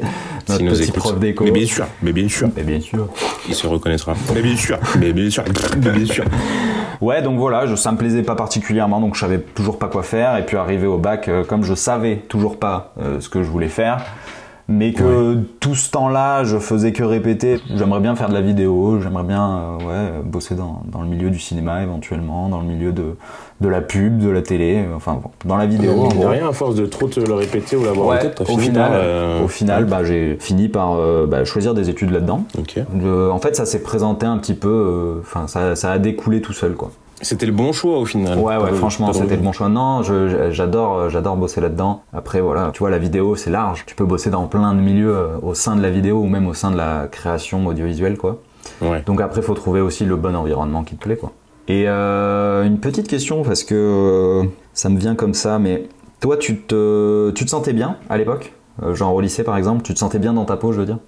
[0.49, 0.95] Notre nous petit écoute.
[0.95, 1.43] prof d'éco.
[1.43, 3.07] Mais bien sûr, mais bien sûr, Mais bien sûr.
[3.47, 4.15] il se reconnaîtra.
[4.33, 5.43] Mais bien sûr, mais bien sûr,
[5.83, 6.23] mais bien sûr.
[7.01, 10.01] Ouais, donc voilà, je, ça me plaisait pas particulièrement, donc je savais toujours pas quoi
[10.01, 10.35] faire.
[10.37, 14.03] Et puis arrivé au bac, comme je savais toujours pas ce que je voulais faire,
[14.67, 17.59] mais que tout ce temps-là, je faisais que répéter.
[17.75, 21.29] J'aimerais bien faire de la vidéo, j'aimerais bien euh, ouais, bosser dans, dans le milieu
[21.29, 23.15] du cinéma éventuellement, dans le milieu de,
[23.61, 25.91] de la pub, de la télé, euh, enfin bon, dans la vidéo.
[26.01, 26.29] en de gros.
[26.29, 28.91] rien, à force de trop te le répéter ou l'avoir en tête, au fini final,
[28.91, 32.43] par, euh, au final bah, j'ai fini par euh, bah, choisir des études là-dedans.
[33.31, 36.73] En fait, ça s'est présenté un petit peu, enfin, ça, ça a découlé tout seul,
[36.73, 36.91] quoi.
[37.21, 38.37] C'était le bon choix au final.
[38.37, 39.69] Ouais, ouais, franchement, c'était le bon choix.
[39.69, 40.03] Non,
[40.51, 42.03] j'adore, euh, j'adore bosser là-dedans.
[42.13, 43.85] Après, voilà, tu vois, la vidéo, c'est large.
[43.87, 46.47] Tu peux bosser dans plein de milieux euh, au sein de la vidéo ou même
[46.47, 48.41] au sein de la création audiovisuelle, quoi.
[48.81, 49.01] Ouais.
[49.05, 51.31] Donc après, faut trouver aussi le bon environnement qui te plaît, quoi.
[51.67, 56.37] Et euh, une petite question parce que euh, ça me vient comme ça, mais toi,
[56.37, 58.53] tu te, tu te sentais bien à l'époque,
[58.93, 60.99] genre au lycée par exemple, tu te sentais bien dans ta peau, je veux dire?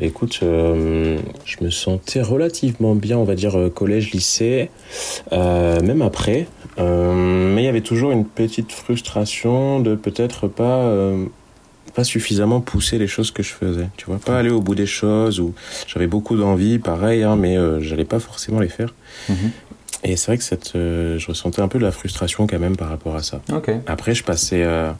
[0.00, 4.70] Écoute, euh, je me sentais relativement bien, on va dire, euh, collège, lycée,
[5.32, 6.46] euh, même après.
[6.78, 10.92] Euh, mais il y avait toujours une petite frustration de peut-être pas,
[11.94, 13.88] pas suffisamment pousser les choses que je faisais.
[13.96, 15.54] Tu vois, pas aller au bout des choses, ou
[15.88, 18.94] j'avais beaucoup d'envie, pareil, hein, mais j'allais pas forcément les faire.
[19.28, 19.50] Mhm.
[20.04, 22.76] Et c'est vrai que cette, euh, je ressentais un peu de la frustration quand même
[22.76, 23.40] par rapport à ça.
[23.86, 24.90] Après, je passais, euh,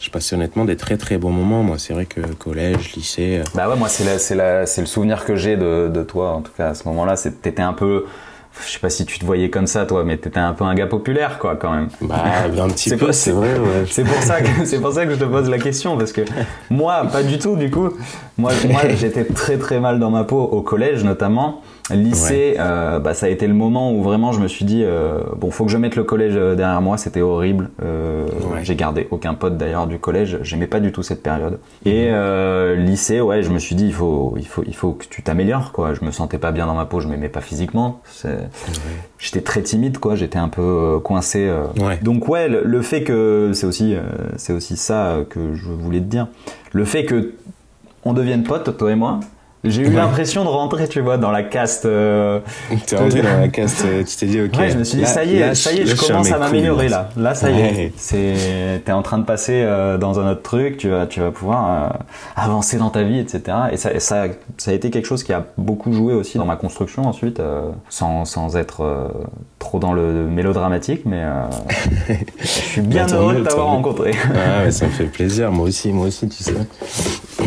[0.00, 1.62] je passais honnêtement des très très bons moments.
[1.62, 5.56] Moi, c'est vrai que collège, lycée, euh, Bah ouais, moi c'est le souvenir que j'ai
[5.56, 7.14] de, de toi en tout cas à ce moment-là.
[7.42, 8.06] T'étais un peu,
[8.66, 10.74] je sais pas si tu te voyais comme ça toi, mais t'étais un peu un
[10.74, 11.88] gars populaire quoi quand même.
[12.00, 12.22] bah,
[12.58, 13.84] un petit peu, c'est vrai, ouais.
[13.90, 16.22] C'est pour ça que c'est pour ça que je te pose la question parce que
[16.70, 17.90] moi pas du tout du coup.
[18.38, 23.14] Moi moi j'étais très très mal dans ma peau au collège notamment Lycée, euh, bah,
[23.14, 25.70] ça a été le moment où vraiment je me suis dit euh, bon, faut que
[25.70, 26.98] je mette le collège euh, derrière moi.
[26.98, 27.70] C'était horrible.
[27.82, 28.60] Euh, Ouais.
[28.62, 30.38] J'ai gardé aucun pote d'ailleurs du collège.
[30.42, 31.58] J'aimais pas du tout cette période.
[31.84, 31.92] Mhm.
[31.92, 35.04] Et euh, lycée, ouais, je me suis dit il faut, il faut, il faut que
[35.06, 35.72] tu t'améliores.
[35.72, 35.94] Quoi.
[35.94, 37.00] Je me sentais pas bien dans ma peau.
[37.00, 38.00] Je m'aimais pas physiquement.
[39.18, 39.98] J'étais très timide.
[39.98, 40.14] Quoi.
[40.14, 41.50] J'étais un peu coincé.
[42.02, 43.94] Donc ouais, le, le fait que c'est aussi,
[44.36, 46.28] c'est aussi ça que je voulais te dire.
[46.72, 47.34] Le fait que
[48.04, 49.20] on devienne potes, toi et moi.
[49.64, 49.94] J'ai eu Ouais.
[49.94, 51.84] l'impression de rentrer, tu vois, dans la caste.
[51.84, 52.38] euh,
[52.86, 54.56] T'es rentré dans la caste, euh, tu t'es dit, ok.
[54.56, 56.06] Ouais, je me suis dit, là- ça y est, là, ça y est, je là,
[56.06, 57.08] commence à m'améliorer là.
[57.16, 57.92] Là, ça y est.
[57.96, 61.32] C'est, t'es en train de passer euh, dans un autre truc, tu vas, tu vas
[61.32, 61.96] pouvoir euh,
[62.36, 63.42] avancer dans ta vie, etc.
[63.72, 64.26] Et ça, et ça,
[64.58, 67.42] ça a été quelque chose qui a beaucoup joué aussi dans ma construction ensuite,
[67.88, 69.10] sans, sans être
[69.58, 71.24] trop dans le mélodramatique, mais
[72.40, 74.12] je suis bien Bah, heureux de t'avoir rencontré.
[74.34, 76.54] Ah ouais, ça me fait plaisir, moi aussi, moi aussi, tu sais.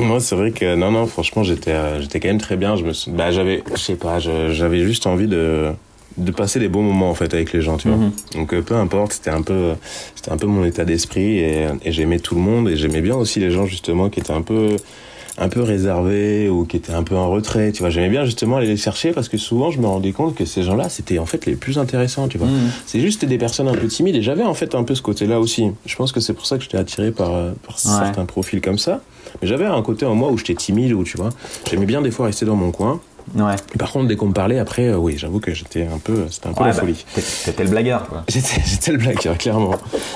[0.08, 2.76] Moi, c'est vrai que non, non, franchement, j'étais, euh, j'étais quand même très bien.
[2.76, 5.70] Je me, suis- bah, j'avais, je sais pas, j'avais juste envie de,
[6.18, 7.98] de passer des bons moments en fait avec les gens, tu vois.
[7.98, 8.12] Mhm.
[8.36, 9.74] Donc euh, peu importe, c'était un peu,
[10.16, 13.16] c'était un peu mon état d'esprit et, et j'aimais tout le monde et j'aimais bien
[13.16, 14.76] aussi les gens justement qui étaient un peu
[15.38, 17.90] un peu réservés ou qui étaient un peu en retrait, tu vois.
[17.90, 20.62] J'aimais bien justement aller les chercher parce que souvent je me rendais compte que ces
[20.62, 22.48] gens-là, c'était en fait les plus intéressants, tu vois.
[22.48, 22.70] Mhm.
[22.86, 25.40] C'est juste des personnes un peu timides et j'avais en fait un peu ce côté-là
[25.40, 25.68] aussi.
[25.86, 28.78] Je pense que c'est pour ça que j'étais attiré par, euh, par certains profils comme
[28.78, 29.02] ça.
[29.42, 31.30] Mais j'avais un côté en moi où j'étais timide, où tu vois,
[31.70, 33.00] j'aimais bien des fois rester dans mon coin.
[33.36, 33.56] Ouais.
[33.78, 36.48] Par contre, dès qu'on me parlait après, euh, oui, j'avoue que j'étais un peu, c'était
[36.48, 37.06] un peu Ouais, la bah, folie.
[37.46, 38.24] t'étais- le blagueur, quoi.
[38.30, 39.76] J'étais, le blagueur, clairement.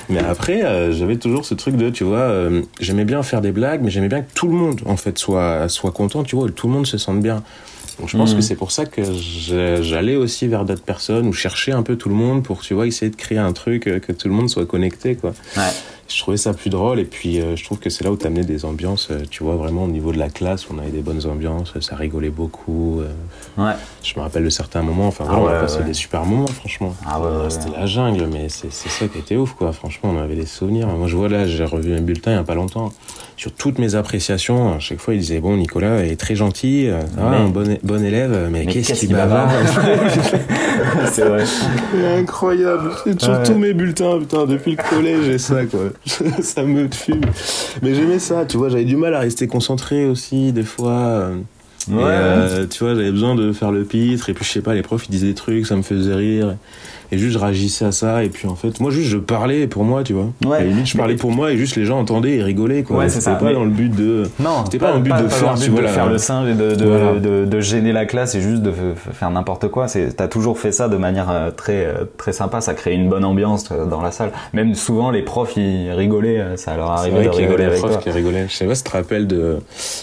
[0.09, 3.51] Mais après, euh, j'avais toujours ce truc de, tu vois, euh, j'aimais bien faire des
[3.51, 6.47] blagues, mais j'aimais bien que tout le monde, en fait, soit, soit content, tu vois,
[6.47, 7.43] que tout le monde se sente bien.
[7.99, 8.37] Donc je pense Mhm.
[8.37, 9.01] que c'est pour ça que
[9.81, 12.87] j'allais aussi vers d'autres personnes ou chercher un peu tout le monde pour, tu vois,
[12.87, 15.33] essayer de créer un truc, que tout le monde soit connecté, quoi.
[15.55, 15.63] Ouais.
[16.07, 18.43] Je trouvais ça plus drôle et puis euh, je trouve que c'est là où t'amenais
[18.45, 21.25] des ambiances, euh, tu vois, vraiment au niveau de la classe, on avait des bonnes
[21.25, 23.01] ambiances, ça rigolait beaucoup.
[23.01, 23.07] euh,
[23.57, 23.73] Ouais.
[24.03, 25.85] je me rappelle de certains moments, enfin Ah on a passé ouais.
[25.85, 26.95] des super moments, franchement.
[27.07, 27.49] Ah ouais, ouais, ouais.
[27.49, 29.71] C'était la jungle, mais c'est c'est ça qui était ouf, quoi.
[29.71, 30.87] Franchement, on avait des souvenirs.
[30.89, 32.91] Moi, je vois là, j'ai revu un bulletin il y a pas longtemps.
[33.37, 36.99] Sur toutes mes appréciations, à chaque fois, il disait Bon, Nicolas est très gentil, euh,
[37.17, 39.49] ah, Mais- un bon, bon élève, mais, Mais qu'est-ce qu'il qu'il bavarde
[41.11, 41.43] c'est vrai.
[41.45, 42.91] C'est incroyable.
[43.17, 43.43] Sur Ouais.
[43.43, 45.79] tous mes bulletins, putain, depuis le collège et ça, quoi.
[46.41, 47.21] ça me fume.
[47.81, 50.91] Mais j'aimais ça, tu vois, j'avais du mal à rester concentré aussi, des fois.
[50.91, 51.35] euh,
[51.87, 52.01] et, Ouais.
[52.03, 54.81] euh, tu vois, j'avais besoin de faire le pitre, et puis je sais pas, les
[54.81, 56.55] profs ils disaient des trucs, ça me faisait rire.
[57.11, 59.83] Et juste je réagissais à ça, et puis en fait, moi juste je parlais pour
[59.83, 60.27] moi, tu vois.
[60.45, 60.57] Ouais.
[60.57, 62.97] À la limite, je parlais pour moi, et juste les gens entendaient et rigolaient, quoi.
[62.97, 64.23] Ouais, C'était pas Mais- dans le but de.
[64.39, 66.53] Non, C'était pas un but de faire, dans le but de faire le singe et
[66.53, 67.19] de, de, Voilà.
[67.19, 68.71] de, de gêner la classe et juste de
[69.13, 69.87] faire n'importe quoi.
[69.87, 72.61] C'est, t'as toujours fait ça de manière euh, très, euh, très sympa.
[72.61, 74.31] Ça crée une bonne ambiance euh, dans la salle.
[74.53, 76.43] Même souvent, les profs, ils rigolaient.
[76.57, 77.97] Ça leur arrivait vrai de rigoler avec toi.
[77.97, 78.45] qui rigolaient.
[78.49, 79.57] Je sais pas si tu te rappelles de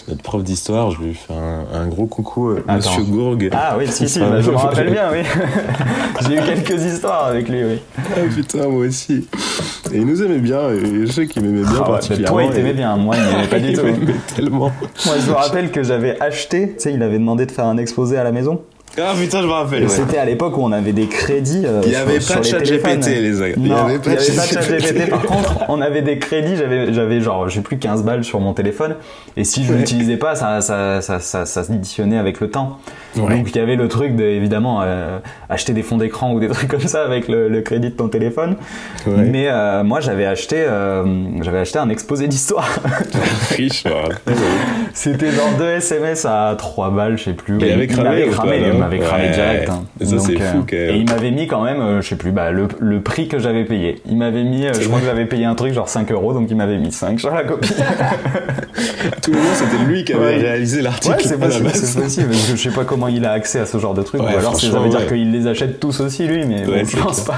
[0.07, 2.75] notre prof d'histoire, je lui ai fait un, un gros coucou, Attends.
[2.75, 3.49] Monsieur Gourgue.
[3.53, 5.19] Ah oui, si, si, Ah, bah, je me rappelle bien, oui.
[6.27, 7.79] J'ai eu quelques histoires avec lui, oui.
[7.97, 9.27] Ah putain, moi aussi.
[9.91, 12.37] Et il nous aimait bien, et je sais qu'il m'aimait bien Ah particulièrement.
[12.37, 12.95] toi, il t'aimait bien.
[12.97, 13.81] Moi, il m'aimait pas du tout.
[14.35, 14.71] tellement.
[15.05, 17.77] Moi, je me rappelle que j'avais acheté, tu sais, il avait demandé de faire un
[17.77, 18.61] exposé à la maison.
[19.01, 19.83] Ah putain, je me rappelle.
[19.83, 19.89] Ouais.
[19.89, 21.63] C'était à l'époque où on avait des crédits.
[21.65, 22.91] euh, Il n'y sur- avait sur pas de les chat téléphones.
[23.01, 23.47] GPT, les gars.
[23.57, 24.69] Il n'y Non, avait pas de chat.
[24.77, 25.09] GPT.
[25.09, 26.55] Par contre, on avait des crédits.
[26.57, 28.95] J'avais, j'avais genre, j'ai plus 15 balles sur mon téléphone.
[29.35, 29.79] Et si je Ouais.
[29.79, 32.77] l'utilisais pas, ça, ça, ça, ça, ça s'additionnait avec le temps.
[33.17, 33.35] Ouais.
[33.37, 35.17] Donc il y avait le truc de, évidemment, euh,
[35.49, 38.09] acheter des fonds d'écran ou des trucs comme ça avec le, le crédit de ton
[38.09, 38.57] téléphone.
[39.07, 39.13] Ouais.
[39.17, 41.03] Mais euh, moi, j'avais acheté, euh,
[41.41, 42.69] j'avais acheté un exposé d'histoire.
[43.57, 43.83] Riche.
[44.93, 47.57] C'était genre deux SMS à 3 balles, je sais plus.
[47.59, 49.31] Il avait cramé m'avait ou cramé, il m'avait cramé Ouais.
[49.31, 49.69] direct.
[49.69, 49.83] hein.
[50.01, 50.89] Ça, Donc, fou, euh.
[50.93, 53.39] Et il m'avait mis quand même, euh, je sais plus, bah, le, le prix que
[53.39, 54.01] j'avais payé.
[54.05, 56.47] Il m'avait mis, euh, je crois que j'avais payé un truc genre 5 euros, donc
[56.49, 57.73] il m'avait mis 5 sur la copie.
[59.21, 60.37] Tout le monde, c'était lui qui avait Ouais.
[60.37, 61.15] réalisé l'article.
[61.15, 62.29] Ouais, c'est possible, c'est possible.
[62.29, 64.21] Parce que je sais pas comment il a accès à ce genre de truc.
[64.21, 67.21] Ou alors ça veut dire qu'il les achète tous aussi, lui, mais bon, je pense
[67.21, 67.35] pas.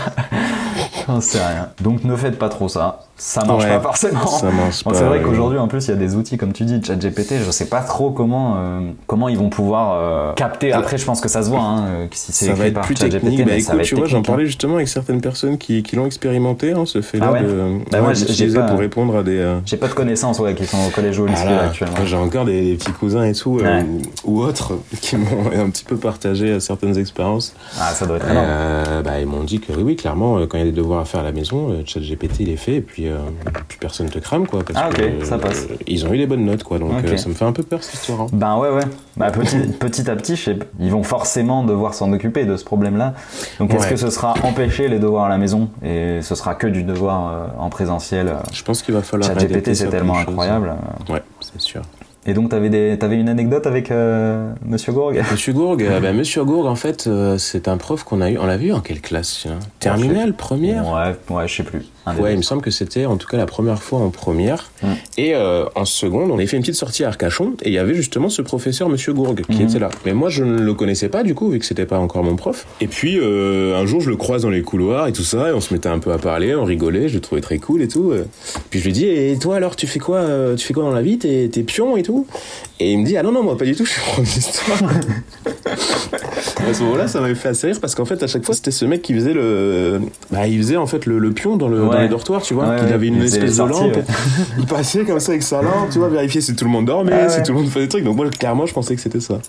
[1.08, 1.70] J'en sais rien.
[1.82, 3.02] Donc ne faites pas trop ça.
[3.18, 4.28] Ça marche Ouais, pas forcément.
[4.28, 4.94] Ça marche pas.
[4.94, 7.50] c'est vrai qu'aujourd'hui, en plus, il y a des outils, comme tu dis, ChatGPT, je
[7.52, 10.74] sais pas trop comment, euh, comment ils vont pouvoir euh, capter.
[10.74, 12.98] Après, je pense que ça se voit, hein, euh, si c'est va être par plus
[12.98, 13.40] ChatGPT, technique.
[13.46, 14.24] Bah mais ça écoute, tu vois, j'en hein.
[14.24, 17.80] parlais justement avec certaines personnes qui, qui l'ont expérimenté, hein, ce fait-là Ah ouais de
[17.90, 19.38] Bah ouais, j'ai- pas- pour répondre à des.
[19.38, 21.56] euh, J'ai pas de connaissances ouais, qui sont au collège ou au lycée Ah là,
[21.56, 21.96] là, actuellement.
[22.04, 23.82] J'ai encore des, des petits cousins et tout, euh,
[24.26, 27.54] ou autres, qui m'ont un petit peu partagé euh, certaines expériences.
[27.80, 28.46] Ah, ça doit être énorme.
[28.50, 30.75] Euh, bah, ils m'ont dit que oui, oui, clairement, euh, quand il y a des
[30.76, 33.18] devoirs à faire à la maison, euh, ChatGPT il est fait, et puis, euh,
[33.68, 34.62] puis personne te crame, quoi.
[34.64, 35.66] Parce Ah, ok, que, ça passe.
[35.72, 36.78] euh, ils ont eu les bonnes notes, quoi.
[36.78, 38.22] Donc euh, ça me fait un peu peur cette histoire.
[38.22, 38.28] hein.
[38.34, 38.84] Ben ouais, ouais.
[39.18, 42.64] Bah, petit, petit à petit, je sais- ils vont forcément devoir s'en occuper de ce
[42.66, 43.14] problème-là.
[43.60, 46.68] Donc est-ce que ce sera empêcher les devoirs à la maison et ce sera que
[46.68, 49.30] du devoir en présentiel Je pense qu'il va falloir.
[49.40, 50.74] ChatGPT, c'est tellement incroyable.
[51.10, 51.82] Ouais, c'est sûr.
[52.28, 56.16] Et donc, t'avais des, t'avais une anecdote avec euh, Monsieur Gourg Monsieur Gourg, euh, ben,
[56.16, 58.38] Monsieur Gourg, en fait, euh, c'est un prof qu'on a eu.
[58.40, 59.60] On l'a vu en quelle classe tiens?
[59.80, 60.88] Terminale, première?
[60.88, 61.86] Ouais, ouais, je sais plus.
[62.06, 64.10] Un des Ouais, il me semble que c'était en tout cas la première fois en
[64.10, 64.70] première.
[64.84, 64.88] Mm.
[65.18, 67.78] Et euh, en seconde, on avait fait une petite sortie à Arcachon et il y
[67.80, 69.70] avait justement ce professeur, Monsieur Gourg, qui Mhm.
[69.70, 69.90] était là.
[70.06, 72.36] Mais moi, je ne le connaissais pas du coup, vu que c'était pas encore mon
[72.36, 72.66] prof.
[72.82, 75.52] Et puis euh, un jour, je le croise dans les couloirs et tout ça, et
[75.52, 77.88] on se mettait un peu à parler, on rigolait, je le trouvais très cool et
[77.88, 78.12] tout.
[78.12, 78.26] euh.
[78.70, 80.92] Puis je lui dis, et toi alors, tu fais quoi euh, Tu fais quoi dans
[80.92, 81.18] la vie?
[81.18, 82.28] T'es t'es pion et tout?
[82.80, 84.80] Et il me dit, ah non non, moi pas du tout, je suis prof d'histoire.
[86.70, 88.72] à ce moment-là, ça m'avait fait assez rire parce qu'en fait, à chaque fois, c'était
[88.72, 90.00] ce mec qui faisait le,
[90.32, 92.68] bah, il faisait en fait le, le pion dans, le, dans les dortoirs, tu vois.
[92.70, 93.96] Ouais, ouais, avait une il espèce de sorties, lampe.
[93.98, 94.04] ouais.
[94.60, 97.12] Il passait comme ça avec sa lampe, tu vois, vérifier si tout le monde dormait,
[97.14, 97.30] Ah ouais.
[97.30, 98.04] si tout le monde faisait des trucs.
[98.04, 99.40] Donc moi, clairement, je pensais que c'était ça.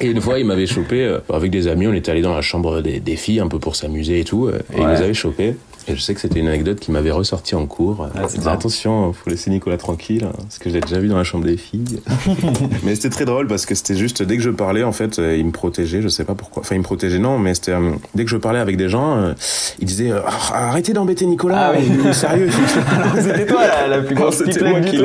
[0.00, 1.86] Et une fois, il m'avait chopé euh, avec des amis.
[1.86, 4.46] On était allé dans la chambre des, des filles un peu pour s'amuser et tout.
[4.46, 5.56] euh, et il nous avait chopé.
[5.90, 8.00] Et je sais que c'était une anecdote qui m'avait ressorti en cours.
[8.00, 11.16] Ouais, c'est attention, faut laisser Nicolas tranquille, hein, parce que je l'ai déjà vu dans
[11.16, 12.00] la chambre des filles.
[12.84, 15.36] mais c'était très drôle parce que c'était juste dès que je parlais, en fait, euh,
[15.36, 16.00] il me protégeait.
[16.00, 16.62] Je sais pas pourquoi.
[16.62, 19.16] Enfin, il me protégeait non, mais c'était euh, dès que je parlais avec des gens,
[19.16, 19.32] euh,
[19.80, 20.20] il disait euh,
[20.52, 21.70] Ah, arrêtez d'embêter Nicolas.
[21.70, 21.90] Ah oui.
[22.04, 22.48] il sérieux.
[23.16, 24.96] c'était toi la, la plus grosse c'était pipelette moi qui.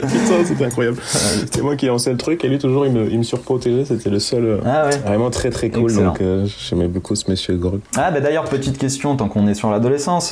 [0.00, 0.98] Putain, c'était incroyable.
[1.02, 3.84] C'était moi qui lançais le truc et lui, toujours, il me, il me surprotégeait.
[3.86, 4.44] C'était le seul.
[4.44, 4.98] euh, Ah ouais.
[5.04, 5.90] Vraiment très très cool.
[5.90, 6.06] Excellent.
[6.08, 7.80] Donc, euh, j'aimais beaucoup ce monsieur Gorg.
[7.96, 10.27] Ah bah d'ailleurs petite question tant qu'on est sur l'adolescence.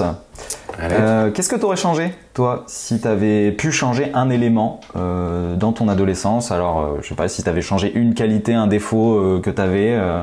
[0.80, 5.88] Euh, Qu'est-ce que t'aurais changé toi si t'avais pu changer un élément euh, dans ton
[5.88, 6.50] adolescence?
[6.50, 10.22] Alors euh, je sais pas si t'avais changé une qualité, un défaut que t'avais, euh,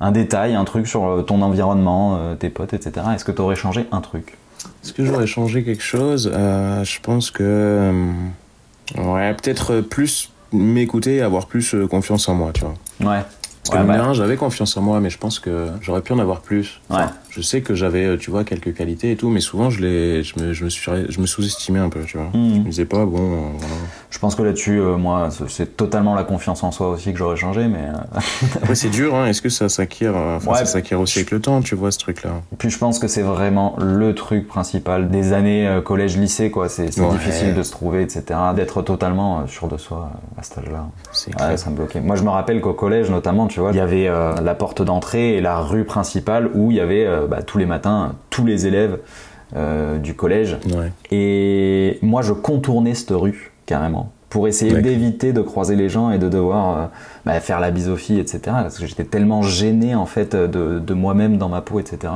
[0.00, 3.06] un détail, un truc sur ton environnement, tes potes, etc.
[3.14, 4.36] Est-ce que t'aurais changé un truc?
[4.84, 6.30] Est-ce que j'aurais changé quelque chose?
[6.32, 7.92] Je pense que.
[8.96, 13.12] ouais, peut-être plus m'écouter et avoir plus confiance en moi, tu vois.
[13.12, 13.22] Ouais.
[13.70, 16.40] Parce Ouais, bah, j'avais confiance en moi, mais je pense que j'aurais pu en avoir
[16.40, 16.80] plus.
[16.90, 17.04] Ouais.
[17.30, 20.40] Je sais que j'avais, euh, tu vois, quelques qualités et tout, mais souvent je je
[20.40, 22.30] me, je me suis, je me sous-estimais un peu, tu vois.
[22.34, 22.54] Mhm.
[22.54, 23.74] Je me disais pas, bon, euh, voilà.
[24.10, 27.36] Je pense que là-dessus, euh, moi, c'est- totalement la confiance en soi aussi que j'aurais
[27.36, 28.18] changé, mais euh,
[28.56, 29.26] Après, c'est dur, hein.
[29.26, 30.58] Est-ce que ça s'acquiert, euh, enfin, Ouais.
[30.58, 32.30] ça s'acquiert aussi avec le temps, tu vois, ce truc-là?
[32.58, 36.68] Puis je pense que c'est vraiment le truc principal des années euh, collège-lycée, quoi.
[36.68, 37.08] C'est Ouais.
[37.10, 38.22] difficile de se trouver, etc.
[38.56, 40.86] D'être totalement euh, sûr de soi à cet âge-là.
[41.12, 42.00] C'est Ouais, ça me bloquait.
[42.00, 44.10] Moi, je me rappelle qu'au collège, notamment, tu vois, il y avait
[44.42, 48.14] la porte d'entrée et la rue principale où il y avait bah, tous les matins
[48.28, 48.98] tous les élèves
[50.02, 50.56] du collège.
[50.76, 50.92] Ouais.
[51.10, 56.18] Et moi, je contournais cette rue carrément pour essayer d'éviter de croiser les gens et
[56.18, 56.86] de devoir euh,
[57.26, 58.40] bah, faire la filles, etc.
[58.44, 62.12] Parce que j'étais tellement gêné en fait de, de moi-même dans ma peau, etc.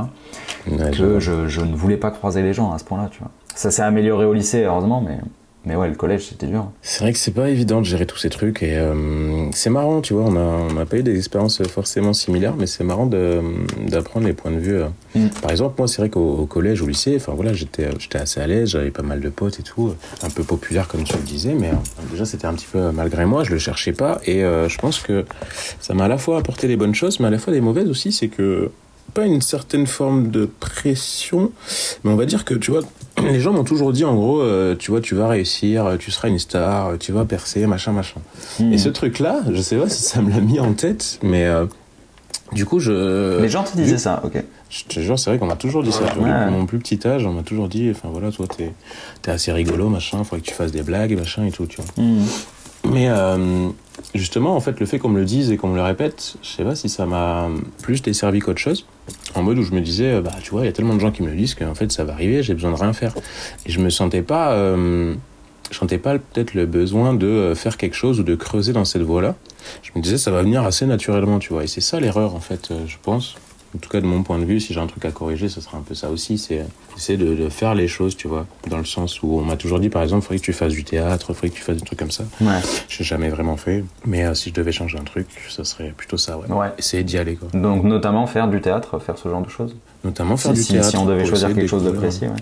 [0.69, 3.31] Ouais, que je, je ne voulais pas croiser les gens à ce point-là, tu vois.
[3.57, 5.19] Ça s'est amélioré au lycée, heureusement, mais
[5.67, 6.71] mais ouais, le collège, c'était dur.
[6.83, 10.01] C'est vrai que c'est pas évident de gérer tous ces trucs et euh, c'est marrant,
[10.01, 13.07] tu vois, on a, on a pas eu des expériences forcément similaires, mais c'est marrant
[13.07, 14.77] d'apprendre les points de vue.
[14.77, 14.89] euh.
[15.15, 15.29] Mm.
[15.43, 18.47] Par exemple, moi, c'est vrai qu'au au collège, au lycée, enfin voilà, j'étais assez à
[18.47, 21.55] l'aise, j'avais pas mal de potes et tout, un peu populaire comme tu le disais,
[21.55, 24.69] mais euh, déjà c'était un petit peu malgré moi, je le cherchais pas et euh,
[24.69, 25.25] je pense que
[25.81, 27.89] ça m'a à la fois apporté des bonnes choses, mais à la fois des mauvaises
[27.89, 28.71] aussi, c'est que
[29.13, 31.53] pas une certaine forme de pression,
[32.03, 32.81] mais on va dire que tu vois,
[33.25, 36.11] les gens m'ont toujours dit en gros, euh, tu vois, tu vas réussir, euh, tu
[36.11, 38.21] seras une star, euh, tu vas percer, machin, machin.
[38.59, 38.73] Hmm.
[38.73, 41.67] Et ce truc-là, je sais pas si ça me l'a mis en tête, mais euh,
[42.53, 43.41] du coup, je.
[43.41, 44.43] Les gens te disaient ça, ok.
[44.71, 46.05] Je te jure, c'est vrai qu'on m'a toujours dit ça.
[46.17, 46.51] vois, Ouais.
[46.51, 48.73] Mon plus petit âge, on m'a toujours dit, enfin voilà, toi, t'es
[49.27, 51.87] es assez rigolo, machin, faudrait que tu fasses des blagues, machin et tout, tu vois.
[51.97, 52.25] Hmm.
[52.95, 53.71] Mais euh,
[54.15, 56.49] justement, en fait, le fait qu'on me le dise et qu'on me le répète, je
[56.49, 57.49] sais pas si ça m'a
[57.83, 58.87] plus desservi qu'autre chose.
[59.35, 61.01] En mode où je me disais, euh, bah tu vois, il y a tellement de
[61.01, 63.13] gens qui me le disent qu'en fait ça va arriver, j'ai besoin de rien faire.
[63.67, 65.15] Et je me sentais pas, euh,
[65.73, 69.03] je sentais pas peut-être le besoin de faire quelque chose ou de creuser dans cette
[69.03, 69.35] voie-là.
[69.83, 71.65] Je me disais, ça va venir assez naturellement, tu vois.
[71.65, 73.35] Et c'est ça l'erreur, en fait, je pense.
[73.75, 75.61] En tout cas, de mon point de vue, si j'ai un truc à corriger, ce
[75.61, 76.39] sera un peu ça aussi.
[76.39, 76.65] C'est
[76.97, 78.47] essayer de, de faire les choses, tu vois.
[78.71, 80.73] Dans le sens où on m'a toujours dit, par exemple, il faudrait que tu fasses
[80.73, 82.25] du théâtre, il faudrait que tu fasses des trucs comme ça.
[82.41, 82.61] Ouais.
[82.89, 83.85] J'ai jamais vraiment fait.
[84.07, 86.47] Mais euh, si je devais changer un truc, ça serait plutôt ça, ouais.
[86.51, 86.69] Ouais.
[86.79, 87.49] Essayer d'y aller, quoi.
[87.59, 89.75] Donc notamment faire du théâtre, faire ce genre de choses.
[90.05, 90.91] Notamment faire Si, du si- théâtre.
[90.91, 92.33] si on devait choisir quelque chose de précis, ouais.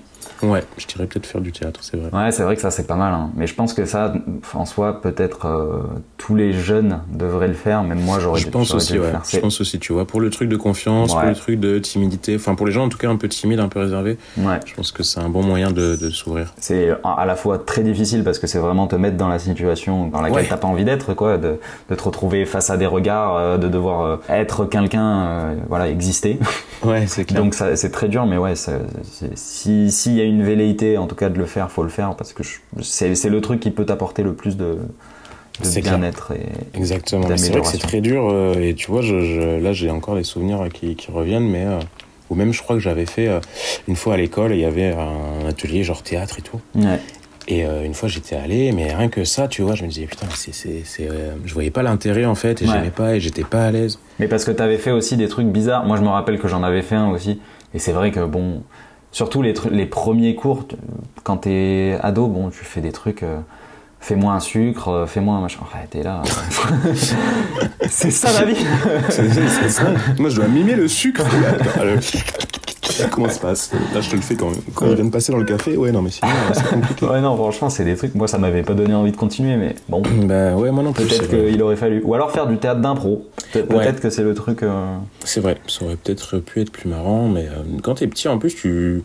[0.42, 2.10] Ouais, je dirais peut-être faire du théâtre, c'est vrai.
[2.12, 3.12] Ouais, c'est vrai que ça c'est pas mal.
[3.14, 3.30] hein.
[3.36, 4.12] Mais je pense que ça,
[4.54, 5.82] en soi, peut-être euh,
[6.18, 7.82] tous les jeunes devraient le faire.
[7.84, 9.10] Même moi, j'aurais Je dû, pense aussi, ouais.
[9.10, 9.22] faire.
[9.28, 12.34] Je pense aussi, tu vois, pour le truc de confiance, pour le truc de timidité,
[12.36, 14.58] enfin pour les gens en tout cas un peu timides, un peu réservés, Ouais.
[14.66, 16.52] je pense que c'est un bon moyen de, de s'ouvrir.
[16.58, 20.08] C'est à la fois très difficile parce que c'est vraiment te mettre dans la situation
[20.08, 20.46] dans laquelle Ouais.
[20.48, 21.58] t'as pas envie d'être, quoi, de,
[21.90, 26.38] de te retrouver face à des regards, euh, de devoir euh, être quelqu'un, voilà, exister.
[26.84, 27.40] Ouais, c'est clair.
[27.40, 28.72] Donc c'est très dur, mais ouais, ça-
[29.36, 32.14] si s'il y a une velléité, en tout cas de le faire, faut le faire
[32.14, 32.42] parce que
[32.80, 34.78] c'est le truc qui peut t'apporter le plus de,
[35.82, 36.46] bien-être et
[36.78, 37.28] Exactement.
[37.36, 40.14] C'est vrai que c'est très dur euh, et tu vois, je, je- là j'ai encore
[40.14, 41.78] des souvenirs euh, qui, qui reviennent, mais euh,
[42.30, 43.40] ou même je crois que j'avais fait euh,
[43.88, 46.60] une fois à l'école, il y avait un atelier genre théâtre et tout.
[46.76, 47.00] ouais.
[47.48, 50.28] Et une fois j'étais allé, mais rien que ça, tu vois, je me disais putain,
[50.30, 50.84] c'est,
[51.44, 52.70] je voyais pas l'intérêt en fait, et Ouais.
[52.72, 53.98] j'aimais pas, et j'étais pas à l'aise.
[54.20, 55.84] Mais parce que t'avais fait aussi des trucs bizarres.
[55.84, 57.40] Moi, je me rappelle que j'en avais fait un aussi.
[57.74, 58.62] Et c'est vrai que, bon,
[59.12, 60.64] surtout les, les premiers cours,
[61.22, 63.24] quand t'es ado, bon, tu fais des trucs.
[64.02, 65.60] Euh, Fais-moi un sucre, euh, fais-moi un machin.
[65.74, 66.22] Ouais, t'es là.
[67.88, 68.56] c'est ça la vie.
[69.08, 69.84] C'est, c'est ça.
[70.18, 71.24] Moi, je dois mimer le sucre.
[73.10, 73.70] Comment ça se passe?
[73.94, 75.76] Là, je te le fais quand, quand il vient de passer dans le café.
[75.76, 77.06] Ouais, non, mais sinon, euh, c'est compliqué.
[77.06, 78.14] Ouais, non, franchement, c'est des trucs.
[78.14, 80.02] Moi, ça m'avait pas donné envie de continuer, mais bon.
[80.24, 81.06] Bah ouais, moi non plus.
[81.06, 82.02] Peut-être qu'il aurait fallu.
[82.04, 83.28] Ou alors faire du théâtre d'impro.
[83.52, 84.00] Pe- Peut-être Ouais.
[84.00, 84.62] que c'est le truc.
[84.62, 88.28] euh, C'est vrai, ça aurait peut-être pu être plus marrant, mais euh, quand t'es petit,
[88.28, 89.02] en plus, tu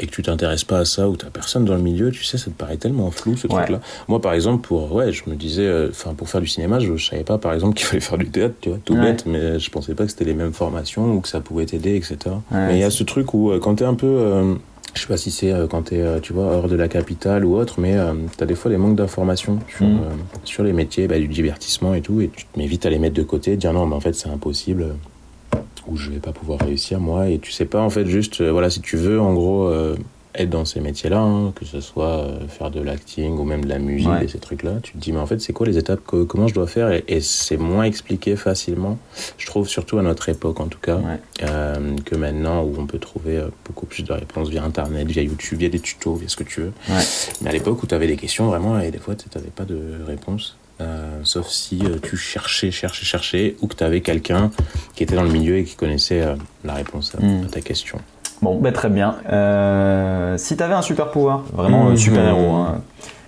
[0.00, 2.36] et que tu t'intéresses pas à ça ou t'as personne dans le milieu, tu sais,
[2.36, 3.54] ça te paraît tellement flou ce Ouais.
[3.54, 3.80] truc-là.
[4.08, 6.96] Moi, par exemple, pour ouais, je me disais, euh, enfin, pour faire du cinéma, je,
[6.96, 9.00] je savais pas, par exemple, qu'il fallait faire du théâtre, tu vois, tout Ouais.
[9.12, 11.94] bête, mais je pensais pas que c'était les mêmes formations ou que ça pouvait t'aider,
[11.94, 12.16] etc.
[12.26, 14.54] Ouais, mais il y a ce truc où euh, quand t'es un peu euh,
[14.94, 17.44] je sais pas si c'est euh, quand t'es, euh, tu vois, hors de la capitale
[17.44, 20.00] ou autre, mais euh, t'as des fois des manques d'informations sur, Mm.
[20.44, 22.98] sur les métiers bah, du divertissement et tout, et tu te mets vite à les
[22.98, 24.94] mettre de côté, dire non, mais en fait c'est impossible,
[25.88, 28.50] ou je vais pas pouvoir réussir moi, et tu sais pas en fait juste, euh,
[28.52, 29.96] voilà, si tu veux en gros euh,
[30.36, 33.68] être dans ces métiers-là, hein, que ce soit euh, faire de l'acting ou même de
[33.68, 34.24] la musique Ouais.
[34.24, 36.48] et ces trucs-là, tu te dis mais en fait c'est quoi les étapes, que- comment
[36.48, 38.98] je dois faire, et, et c'est moins expliqué facilement,
[39.38, 41.20] je trouve surtout à notre époque en tout cas Ouais.
[42.04, 45.68] que maintenant où on peut trouver beaucoup plus de réponses via internet, via YouTube, via
[45.68, 46.72] des tutos, via ce que tu veux.
[46.88, 47.02] Ouais.
[47.42, 49.64] Mais à l'époque où tu avais des questions vraiment et des fois tu n'avais pas
[49.64, 50.56] de réponse.
[50.80, 54.50] Euh, sauf si euh, tu cherchais, cherchais, cherchais, ou que tu avais quelqu'un
[54.94, 56.34] qui était dans le milieu et qui connaissait euh,
[56.64, 57.44] la réponse à, Mm.
[57.46, 57.98] à ta question.
[58.42, 59.16] Bon, bah, très bien.
[59.32, 61.96] Euh, si t'avais un super pouvoir, vraiment Mhm.
[61.96, 62.80] super héros, hein,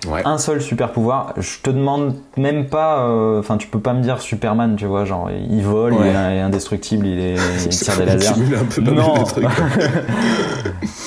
[0.06, 0.20] Ouais.
[0.24, 3.00] un seul super pouvoir, je te demande même pas.
[3.08, 6.10] euh, Enfin, tu peux pas me dire Superman, tu vois, genre il vole, Ouais.
[6.10, 8.28] il est indestructible, il, est, il tire des lasers.
[8.30, 9.14] un peu pas mal Non.
[9.14, 9.44] de trucs.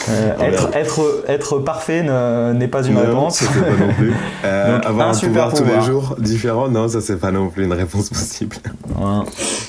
[0.10, 0.76] Euh, être, merde.
[0.76, 3.40] être, être parfait ne- n'est pas une Non, réponse.
[3.44, 4.14] pas non plus.
[4.46, 7.32] Euh, Donc, avoir un un, super pouvoir, tous les jours différent, non, ça c'est pas
[7.32, 8.56] non plus une réponse possible.
[8.98, 9.26] Ouais.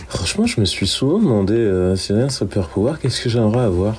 [0.09, 3.65] Franchement, je me suis souvent demandé euh, si rien un super pouvoir, qu'est-ce que j'aimerais
[3.65, 3.95] avoir?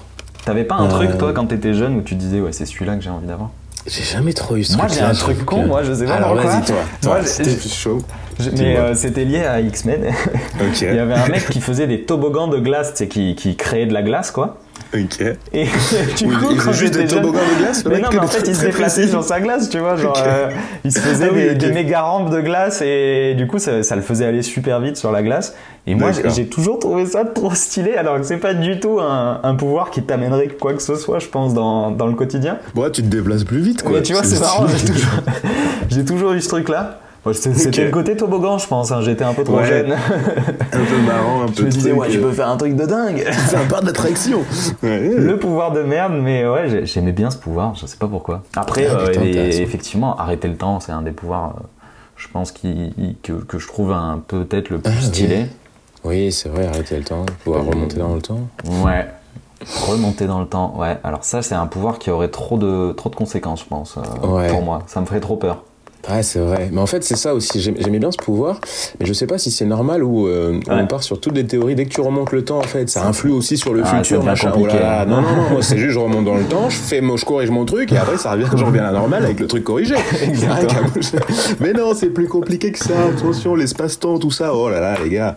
[0.46, 0.90] T'avais pas un Euh.
[0.90, 3.50] truc, toi, quand t'étais jeune, où tu disais, ouais, c'est celui-là que j'ai envie d'avoir?
[3.86, 6.14] J'ai jamais trop eu ce Moi, j'ai un truc con, que- moi, je sais pas
[6.14, 6.76] Alors vas-y, toi.
[6.76, 8.02] Moi, toi j'ai- c'était- chaud.
[8.40, 10.06] Je- Mais euh, c'était lié à X-Men.
[10.82, 13.56] Il y avait un mec qui faisait des toboggans de glace, tu sais, qui, qui
[13.56, 14.58] créait de la glace, quoi.
[14.94, 15.22] Ok.
[15.54, 15.66] Et
[16.18, 17.22] du coup, il quand juste des jeune...
[17.22, 19.40] toboggans de glace, le Mais mec, non, mais en fait, il se déplaçait sur sa
[19.40, 20.50] glace, tu vois, genre, euh,
[20.84, 21.58] il se faisait Ah oui, des, ok.
[21.58, 24.98] des méga rampes de glace et du coup, ça, ça le faisait aller super vite
[24.98, 25.56] sur la glace.
[25.88, 29.40] Et moi, j'ai toujours trouvé ça trop stylé, alors que c'est pas du tout un,
[29.42, 32.58] un pouvoir qui t'amènerait quoi que ce soit, je pense, dans, dans le quotidien.
[32.76, 33.94] Bon, tu te déplaces plus vite, quoi.
[33.94, 34.94] Mais tu vois, c'est marrant, j'ai stylé.
[34.94, 35.12] toujours,
[35.90, 37.00] j'ai toujours eu ce truc-là.
[37.24, 39.66] Moi, C'était le côté toboggan, je pense, hein, j'étais un peu trop Ouais.
[39.68, 39.92] jeune.
[40.74, 42.76] Un peu marrant, un peu Je me disais, ouais, je euh, peux faire un truc
[42.76, 43.24] de dingue.
[43.48, 44.40] C'est un parc d'attraction.
[44.82, 45.12] Ouais.
[45.16, 48.42] Le pouvoir de merde, mais ouais, j'ai- j'aimais bien ce pouvoir, je sais pas pourquoi.
[48.56, 49.62] Après, Ah, euh, putain, et- intéressant.
[49.62, 51.64] effectivement, arrêter le temps, c'est un des pouvoirs, euh,
[52.18, 55.06] je pense, qui, que, que je trouve un peut-être le plus Ah, oui.
[55.06, 55.46] stylé.
[56.04, 58.40] Oui, c'est vrai, arrêter le temps, pouvoir remonter dans le temps.
[58.84, 59.06] Ouais.
[59.88, 60.98] Remonter dans le temps, ouais.
[61.04, 64.28] Alors ça, c'est un pouvoir qui aurait trop de, trop de conséquences, je pense, euh,
[64.28, 64.48] Ouais.
[64.48, 64.80] pour moi.
[64.88, 65.64] Ça me ferait trop peur.
[66.10, 66.70] Ouais, c'est vrai.
[66.72, 67.60] Mais en fait, c'est ça aussi.
[67.62, 68.60] J'aim- J'aimais bien ce pouvoir,
[69.00, 70.62] mais je sais pas si c'est normal ou euh, Ouais.
[70.82, 71.76] on part sur toutes les théories.
[71.76, 74.24] Dès que tu remontes le temps, en fait, ça influe aussi sur le Ah, futur,
[74.24, 74.52] machin.
[74.58, 75.06] Oh là.
[75.06, 75.50] Non, non, non.
[75.52, 77.92] Moi, c'est juste, je remonte dans le temps, je fais, mon- je corrige mon truc,
[77.92, 79.96] et après, ça revient, j'en reviens à la normale avec le truc corrigé.
[81.60, 82.94] Mais non, c'est plus compliqué que ça.
[83.16, 84.54] Attention, l'espace-temps, tout ça.
[84.56, 85.36] Oh là là, les gars.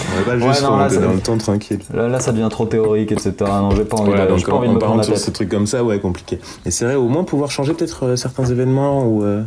[0.00, 1.80] On va pas Ouais, juste non, là, dans le temps tranquille.
[1.92, 3.32] Là, là, ça devient trop théorique, etc.
[3.40, 5.48] Non, j'ai pas envie, Voilà, de, donc pas envie de en me sur ces trucs
[5.48, 6.38] comme ça, ouais, compliqué.
[6.64, 9.42] Et c'est vrai, au moins pouvoir changer peut-être euh, certains événements ou euh,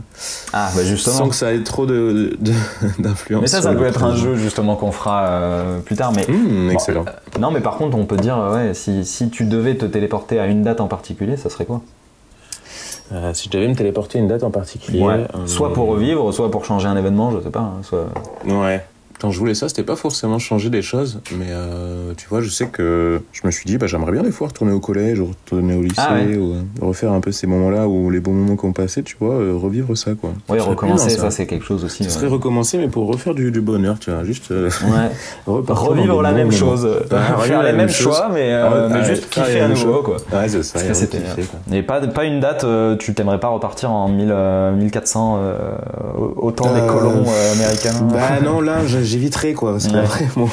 [0.54, 1.16] Ah, bah justement.
[1.16, 2.52] sans que ça ait trop de- de-
[3.00, 3.42] d'influence.
[3.42, 6.12] Mais ça, ça peut être un jeu justement qu'on fera euh, plus tard.
[6.16, 7.06] Mais Bon, excellent.
[7.40, 10.48] non, mais par contre, on peut dire, ouais, si, si tu devais te téléporter à
[10.48, 11.82] une date en particulier, ça serait quoi?
[13.14, 15.02] Euh, si je devais me téléporter à une date en particulier.
[15.04, 15.14] Ouais.
[15.36, 17.60] euh, Soit pour revivre, soit pour changer un événement, je sais pas.
[17.60, 18.06] hein, soit...
[18.48, 18.86] Ouais.
[19.22, 22.50] Quand je voulais ça, c'était pas forcément changer des choses, mais euh, tu vois, je
[22.50, 25.28] sais que je me suis dit, bah, j'aimerais bien des fois retourner au collège, ou
[25.28, 26.36] retourner au lycée, Ah ouais.
[26.38, 29.36] ou euh, refaire un peu ces moments-là, ou les bons moments qu'on passait, tu vois,
[29.36, 30.32] euh, revivre ça, quoi.
[30.48, 32.04] Serait recommencer, ça, c'est quelque chose aussi.
[32.04, 32.16] Ce ouais.
[32.16, 35.12] serait recommencer, mais pour refaire du, du bonheur, tu vois, juste Ouais.
[35.46, 38.52] Revivre la bons même chose, Bah, faire les même mêmes choix, mais,
[38.90, 40.18] mais juste kiffer à nouveau, quoi.
[40.34, 40.80] Ouais, c'est ça,
[41.72, 42.66] et pas, pas une date,
[42.98, 45.58] tu t'aimerais pas repartir en 1000, euh, 1400 euh,
[46.18, 49.72] au au temps des colons américains Bah non, là, j'ai- j'éviterais quoi.
[49.74, 49.92] Parce Ouais.
[49.94, 50.48] qu'après, mon,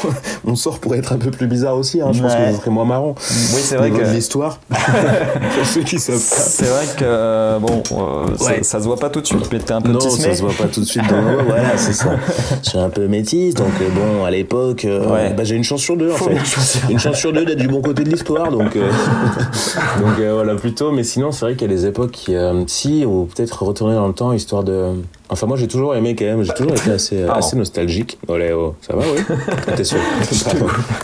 [0.45, 2.01] mon sort pourrait être un peu plus bizarre aussi.
[2.01, 2.11] hein.
[2.13, 3.15] Je pense que ça serait moins marrant.
[3.19, 4.03] Oui, c'est vrai que.
[4.13, 4.59] l'histoire.
[4.71, 6.21] Pour ceux qui savent pas.
[6.21, 8.63] C'est vrai que euh, bon, euh, ça- Ouais.
[8.63, 10.25] ça, se voit pas tout de suite, mais t'es un peu Non, tismé.
[10.25, 12.17] ça se voit pas tout de suite dans le Voilà, c'est ça.
[12.63, 15.33] Je suis un peu métisse, donc euh, bon, à l'époque, euh, Ouais.
[15.37, 16.93] bah, j'ai une chance sur deux en Faut fait.
[16.93, 18.75] Une chance sur deux d'être du bon côté de l'histoire, donc.
[18.77, 18.91] euh,
[20.01, 20.93] donc voilà, plutôt.
[20.93, 22.35] Mais sinon, c'est vrai qu'il y a des époques qui,
[22.67, 24.93] si, ou peut-être retourner dans le temps, histoire de.
[25.31, 28.19] Enfin, moi, j'ai toujours aimé quand même, j'ai toujours été assez, nostalgique.
[28.29, 29.23] Olé, oh, ça va, oui
[29.77, 29.99] T'es sûr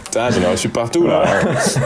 [0.04, 1.24] Putain, j'en ai reçu partout là.
[1.60, 1.80] Suis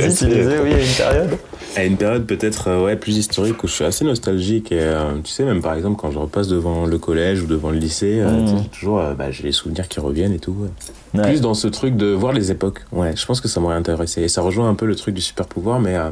[0.00, 1.38] vas-y, tu disais, oui, a une période.
[1.76, 4.72] À une période peut-être euh, ouais, plus historique où je suis assez nostalgique.
[4.72, 7.70] Et, euh, tu sais, même par exemple, quand je repasse devant le collège ou devant
[7.70, 10.56] le lycée, euh, j'ai toujours euh, bah, j'ai les souvenirs qui reviennent et tout.
[10.58, 10.70] ouais.
[11.18, 11.22] Ouais.
[11.28, 12.80] Plus dans ce truc de voir les époques.
[12.92, 14.22] Ouais, je pense que ça m'aurait intéressé.
[14.22, 16.10] Et ça rejoint un peu le truc du super pouvoir, mais euh,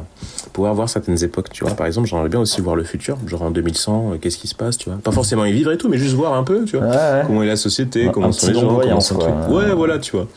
[0.53, 1.73] pouvoir voir certaines époques, tu vois.
[1.75, 4.55] Par exemple, j'aimerais bien aussi voir le futur, genre en 2100, euh, qu'est-ce qui se
[4.55, 4.99] passe, tu vois.
[4.99, 6.87] Pas forcément y vivre et tout, mais juste voir un peu, tu vois.
[6.87, 7.21] Ouais, ouais.
[7.27, 9.33] Comment est la société, Un- comment sont les gens, comment sont truc.
[9.49, 10.27] Ouais, voilà, tu vois.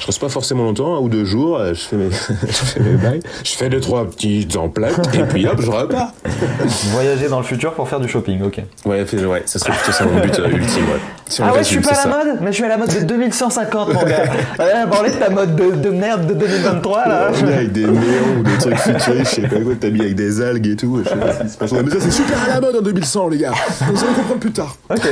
[0.00, 2.16] Je reste pas forcément longtemps, un ou deux jours, euh, je fais mes, je
[2.52, 6.12] fais mes bails, je fais deux, trois petits emplettes, et puis hop, je repars.
[6.92, 8.60] Voyager dans le futur pour faire du shopping, ok.
[8.84, 9.04] Ouais,
[9.46, 11.00] ça serait plutôt ça mon but euh, ultime, ouais.
[11.28, 12.08] Si on Ah ouais, je suis pas à la ça.
[12.08, 14.17] mode, mais je suis à la mode de 2150, mon gars.
[14.58, 17.30] Ouais, parler de ta mode de, de merde de 2023, là.
[17.42, 20.14] On est avec des néons ou des trucs futuristes, je sais pas quoi, t'habilles avec
[20.16, 21.72] des algues et tout, je sais pas ce qui se passe.
[21.72, 23.52] Ouais, mais ça c'est super à la mode en 2100 les gars,
[23.92, 24.76] vous allez comprendre plus tard.
[24.90, 25.08] Ok.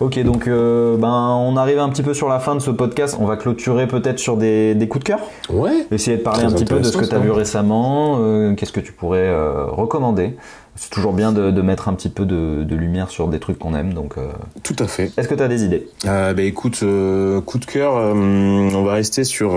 [0.00, 3.18] Ok, donc euh, ben, on arrive un petit peu sur la fin de ce podcast.
[3.20, 5.18] On va clôturer peut-être sur des, des coups de cœur.
[5.50, 5.86] Ouais.
[5.90, 8.16] Essayer de parler Très un petit peu de ce que tu as vu récemment.
[8.20, 10.36] euh, Qu'est-ce que tu pourrais euh, recommander
[10.76, 13.58] C'est toujours bien de, de mettre un petit peu de, de lumière sur des trucs
[13.58, 13.92] qu'on aime.
[13.92, 14.28] Donc, euh,
[14.62, 15.12] Tout à fait.
[15.16, 15.88] est-ce que tu as des idées?
[16.06, 19.54] Euh, bah écoute, euh, coup de cœur, on va rester sur,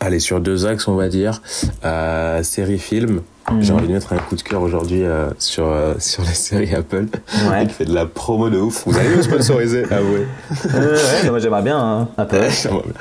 [0.00, 1.42] allez, sur deux axes, on va dire.
[2.42, 3.22] Série film.
[3.60, 3.78] J'ai Mhm.
[3.78, 7.06] envie de mettre un coup de cœur aujourd'hui euh, sur, euh, sur les séries Apple.
[7.50, 7.62] Ouais.
[7.64, 8.84] Il fait de la promo de ouf.
[8.86, 9.82] Vous allez me sponsoriser?
[9.90, 10.26] Ah ouais.
[10.74, 12.36] Euh, ouais, moi j'aimerais bien hein, un peu.
[12.36, 12.52] Y a pas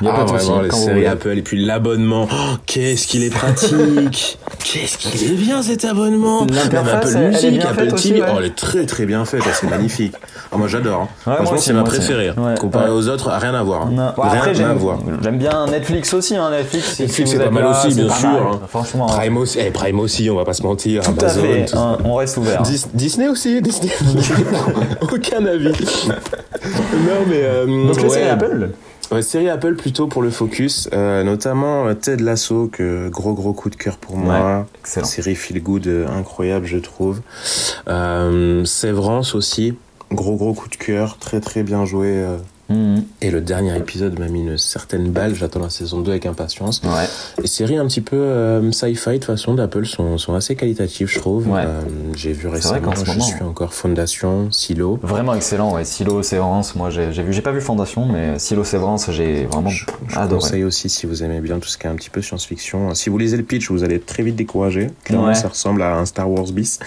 [0.02, 1.06] Ah, de vraiment, les séries.
[1.06, 2.28] Apple et puis l'abonnement.
[2.32, 7.24] Oh, qu'est-ce qu'il est pratique Qu'est-ce qu'il est bien cet abonnement Même elle- Apple elle
[7.24, 8.22] est Music, bien Apple aussi, TV.
[8.22, 8.28] ouais.
[8.34, 10.14] Oh, elle est très très bien faite, ah, c'est magnifique.
[10.52, 11.08] Ah, moi j'adore.
[11.28, 11.36] hein.
[11.36, 12.30] Franchement, c'est ma préférée.
[12.30, 12.34] hein.
[12.38, 12.96] Ouais, Comparé ouais.
[12.96, 13.84] aux autres, rien à voir.
[13.84, 14.14] hein.
[14.16, 14.98] Bon, rien après, à j'aime voir.
[15.22, 16.34] j'aime bien Netflix aussi.
[16.34, 18.42] Netflix, Netflix, c'est pas mal aussi, bien sûr, mal.
[18.68, 21.04] Franchement, Prime aussi, eh, Prime aussi, on va pas se mentir.
[21.04, 21.66] tout à Amazon, fait.
[21.66, 21.98] tout ça.
[22.04, 22.62] on reste ouvert.
[22.64, 23.92] Dis- Disney aussi, Disney.
[25.02, 25.72] Aucun avis.
[26.08, 28.10] non mais euh, Donc, ouais.
[28.10, 28.70] séries Apple
[29.12, 33.54] Ouais, série Apple plutôt pour le focus, euh, notamment euh, Ted Lasso, que gros gros
[33.54, 34.68] coup de cœur pour moi.
[34.82, 35.06] excellent.
[35.08, 37.22] Série feel good euh, incroyable je trouve.
[37.88, 39.74] Euh, Sévrance aussi,
[40.12, 42.24] gros gros coup de cœur, très très bien joué.
[42.70, 43.04] Mhm.
[43.22, 46.82] Et le dernier épisode m'a mis une certaine balle, j'attends la saison 2 avec impatience.
[46.84, 47.08] Ouais.
[47.42, 51.20] Les séries un petit peu euh, sci-fi de façon d'Apple sont, sont assez qualitatives je
[51.20, 51.48] trouve.
[51.50, 51.64] Ouais.
[51.66, 51.82] Euh,
[52.16, 55.00] J'ai vu récemment, je moment- suis encore Fondation, Silo.
[55.02, 55.84] Vraiment excellent, ouais.
[55.86, 59.70] Silo, Sévrance, moi j'ai j'ai vu, j'ai pas vu Fondation, mais Silo, Sévrance, j'ai vraiment
[59.70, 60.40] Je, je adoré.
[60.42, 62.94] conseille aussi si vous aimez bien tout ce qui est un petit peu science-fiction.
[62.94, 64.92] Si vous lisez le pitch, vous allez très vite découragé.
[65.04, 66.80] Clairement, ça ressemble à un Star Wars bis.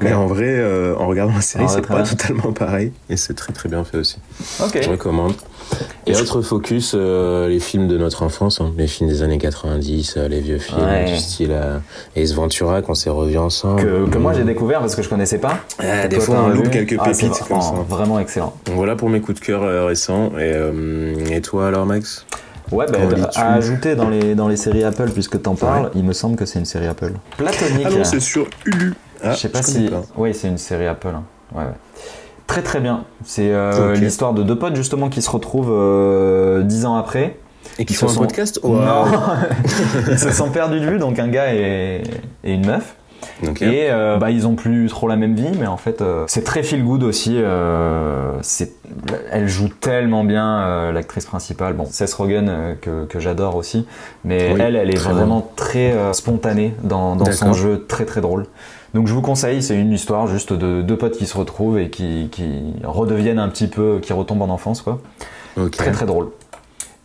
[0.00, 2.92] Mais en vrai, euh, en regardant la série, Ah c'est pas totalement pareil.
[3.10, 4.16] Et c'est très très bien fait aussi.
[4.80, 5.23] Je recommande.
[6.06, 10.14] Et autre focus, euh, les films de notre enfance, hein, les films des années 90,
[10.16, 11.06] euh, les vieux films Ouais.
[11.06, 11.78] du style euh,
[12.16, 13.82] Ace Ventura qu'on s'est revus ensemble.
[13.82, 14.36] Que, que moi Mm.
[14.36, 15.58] j'ai découvert parce que je connaissais pas.
[15.80, 17.72] Ah, des fois, on loupe quelques Ah, pépites comme ça.
[17.88, 18.52] vraiment- excellent.
[18.66, 20.26] Donc voilà pour mes coups de cœur euh, récents.
[20.38, 22.26] Et, euh, et toi alors, Max?
[22.70, 22.98] Ouais, bah,
[23.36, 25.90] à ajouter dans les, dans les séries Apple, puisque t'en parles, Ouais.
[25.96, 27.12] il me semble que c'est une série Apple.
[27.36, 27.86] Platonique.
[27.86, 28.94] Ah non, c'est sur Hulu.
[29.22, 29.88] Ah, je sais pas si.
[29.88, 30.02] pas.
[30.16, 31.08] Oui, c'est une série Apple.
[31.08, 31.24] hein.
[31.54, 31.70] Ouais, ouais.
[32.46, 33.04] Très très bien.
[33.24, 37.36] C'est euh, l'histoire de deux potes justement qui se retrouvent euh, dix ans après.
[37.78, 39.08] Et qui font un podcast Non, Waouh.
[40.10, 42.02] ils se sont perdus de vue, donc un gars et,
[42.44, 42.96] et une meuf.
[43.62, 46.44] Et euh, bah, ils ont plus trop la même vie, mais en fait, euh, c'est
[46.44, 47.36] très feel good aussi.
[47.36, 51.72] elle joue tellement bien, l'actrice principale.
[51.72, 53.86] Bon, Seth Rogen, que, que j'adore aussi,
[54.24, 58.20] mais Oui, elle, elle est très vraiment très spontanée dans, dans son jeu, très très
[58.20, 58.44] drôle.
[58.94, 61.90] Donc je vous conseille, c'est une histoire juste de deux potes qui se retrouvent et
[61.90, 62.48] qui, qui
[62.84, 65.00] redeviennent un petit peu, qui retombent en enfance, quoi.
[65.72, 66.28] Très très drôle.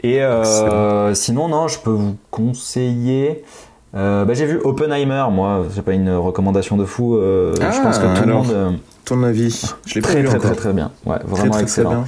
[0.01, 3.43] Et euh, sinon, non, je peux vous conseiller.
[3.95, 7.15] euh, bah, j'ai vu Oppenheimer, moi, c'est pas une recommandation de fou.
[7.17, 8.79] euh, je Ah, pense que tout le monde.
[9.05, 10.91] Ton avis Je l'ai très très, très très bien.
[11.05, 12.05] Ouais, vraiment très, excellent.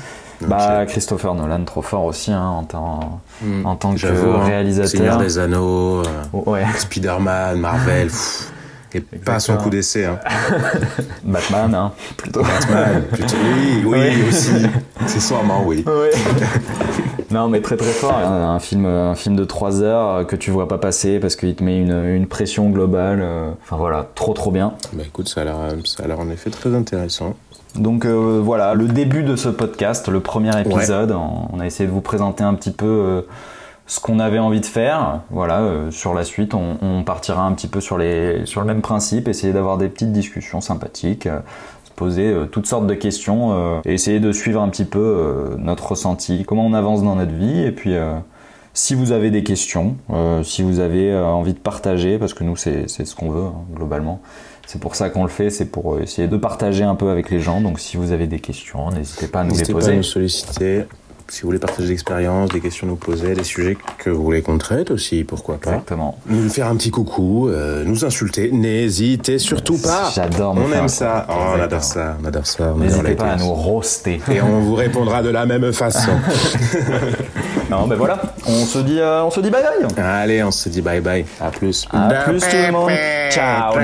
[0.48, 0.86] Bah.
[0.88, 3.66] Christopher Nolan, trop fort aussi hein, en, tant, Hmm.
[3.66, 4.16] en tant que hein.
[4.16, 5.18] Seigneur réalisateur.
[5.18, 6.02] des Anneaux,
[6.34, 8.52] ouais, Spider-Man, Marvel, pff,
[8.96, 9.58] et pas son Exactement.
[9.64, 10.06] coup d'essai.
[10.06, 10.20] Hein.
[11.24, 12.42] Batman, hein, plutôt.
[12.42, 13.36] Batman, plutôt.
[13.44, 14.28] Oui, oui, Oui.
[14.30, 14.52] aussi.
[15.00, 15.84] Accessoirement, oui.
[15.88, 16.12] Ouais.
[17.32, 18.18] non, mais très très fort.
[18.18, 21.36] Un, un film, un film de 3 heures euh, que tu vois pas passer parce
[21.36, 23.20] qu'il te met une, une pression globale.
[23.22, 24.74] euh, Enfin voilà, trop trop bien.
[24.94, 27.36] Bah écoute, ça a l'air, en effet très intéressant.
[27.76, 31.94] Donc euh, voilà, le début de ce podcast, le premier épisode, on, a essayé de
[31.94, 33.22] vous présenter un petit peu euh,
[33.92, 35.20] ce qu'on avait envie de faire.
[35.32, 38.68] Voilà, euh, sur la suite, on, on, partira un petit peu sur, les, sur le
[38.68, 41.28] même principe, essayer d'avoir des petites discussions sympathiques,
[41.84, 46.46] se poser toutes sortes de questions et essayer de suivre un petit peu notre ressenti,
[46.46, 47.96] comment on avance dans notre vie et puis
[48.74, 49.98] si vous avez des questions,
[50.42, 54.22] si vous avez envie de partager, parce que nous c'est ce qu'on veut hein, globalement,
[54.68, 57.42] c'est pour ça qu'on le fait, c'est pour essayer de partager un peu avec les
[57.42, 57.60] gens.
[57.60, 59.74] Donc si vous avez des questions, n'hésitez pas à nous les poser.
[59.74, 60.84] N'hésitez pas à nous solliciter.
[61.32, 64.42] Si vous voulez partager des expériences, des questions nous poser, des sujets que vous voulez
[64.42, 65.70] qu'on traite aussi, pourquoi pas.
[65.70, 66.20] Exactement.
[66.26, 70.12] Nous faire un petit coucou, euh, nous insulter, n'hésitez surtout pas.
[70.14, 70.58] J'adore.
[70.58, 71.26] On aime ça.
[71.30, 72.18] Oh, on adore ça.
[72.22, 72.74] On adore ça.
[72.78, 74.20] N'hésitez pas à nous roaster.
[74.30, 76.12] Et on vous répondra de la même façon.
[77.72, 78.22] non, ben voilà.
[78.46, 80.04] On se dit, euh, on se dit bye bye.
[80.06, 81.26] Allez, on se dit bye bye.
[81.40, 81.88] À plus.
[81.94, 82.92] À plus tout le monde.
[83.30, 83.78] Ciao.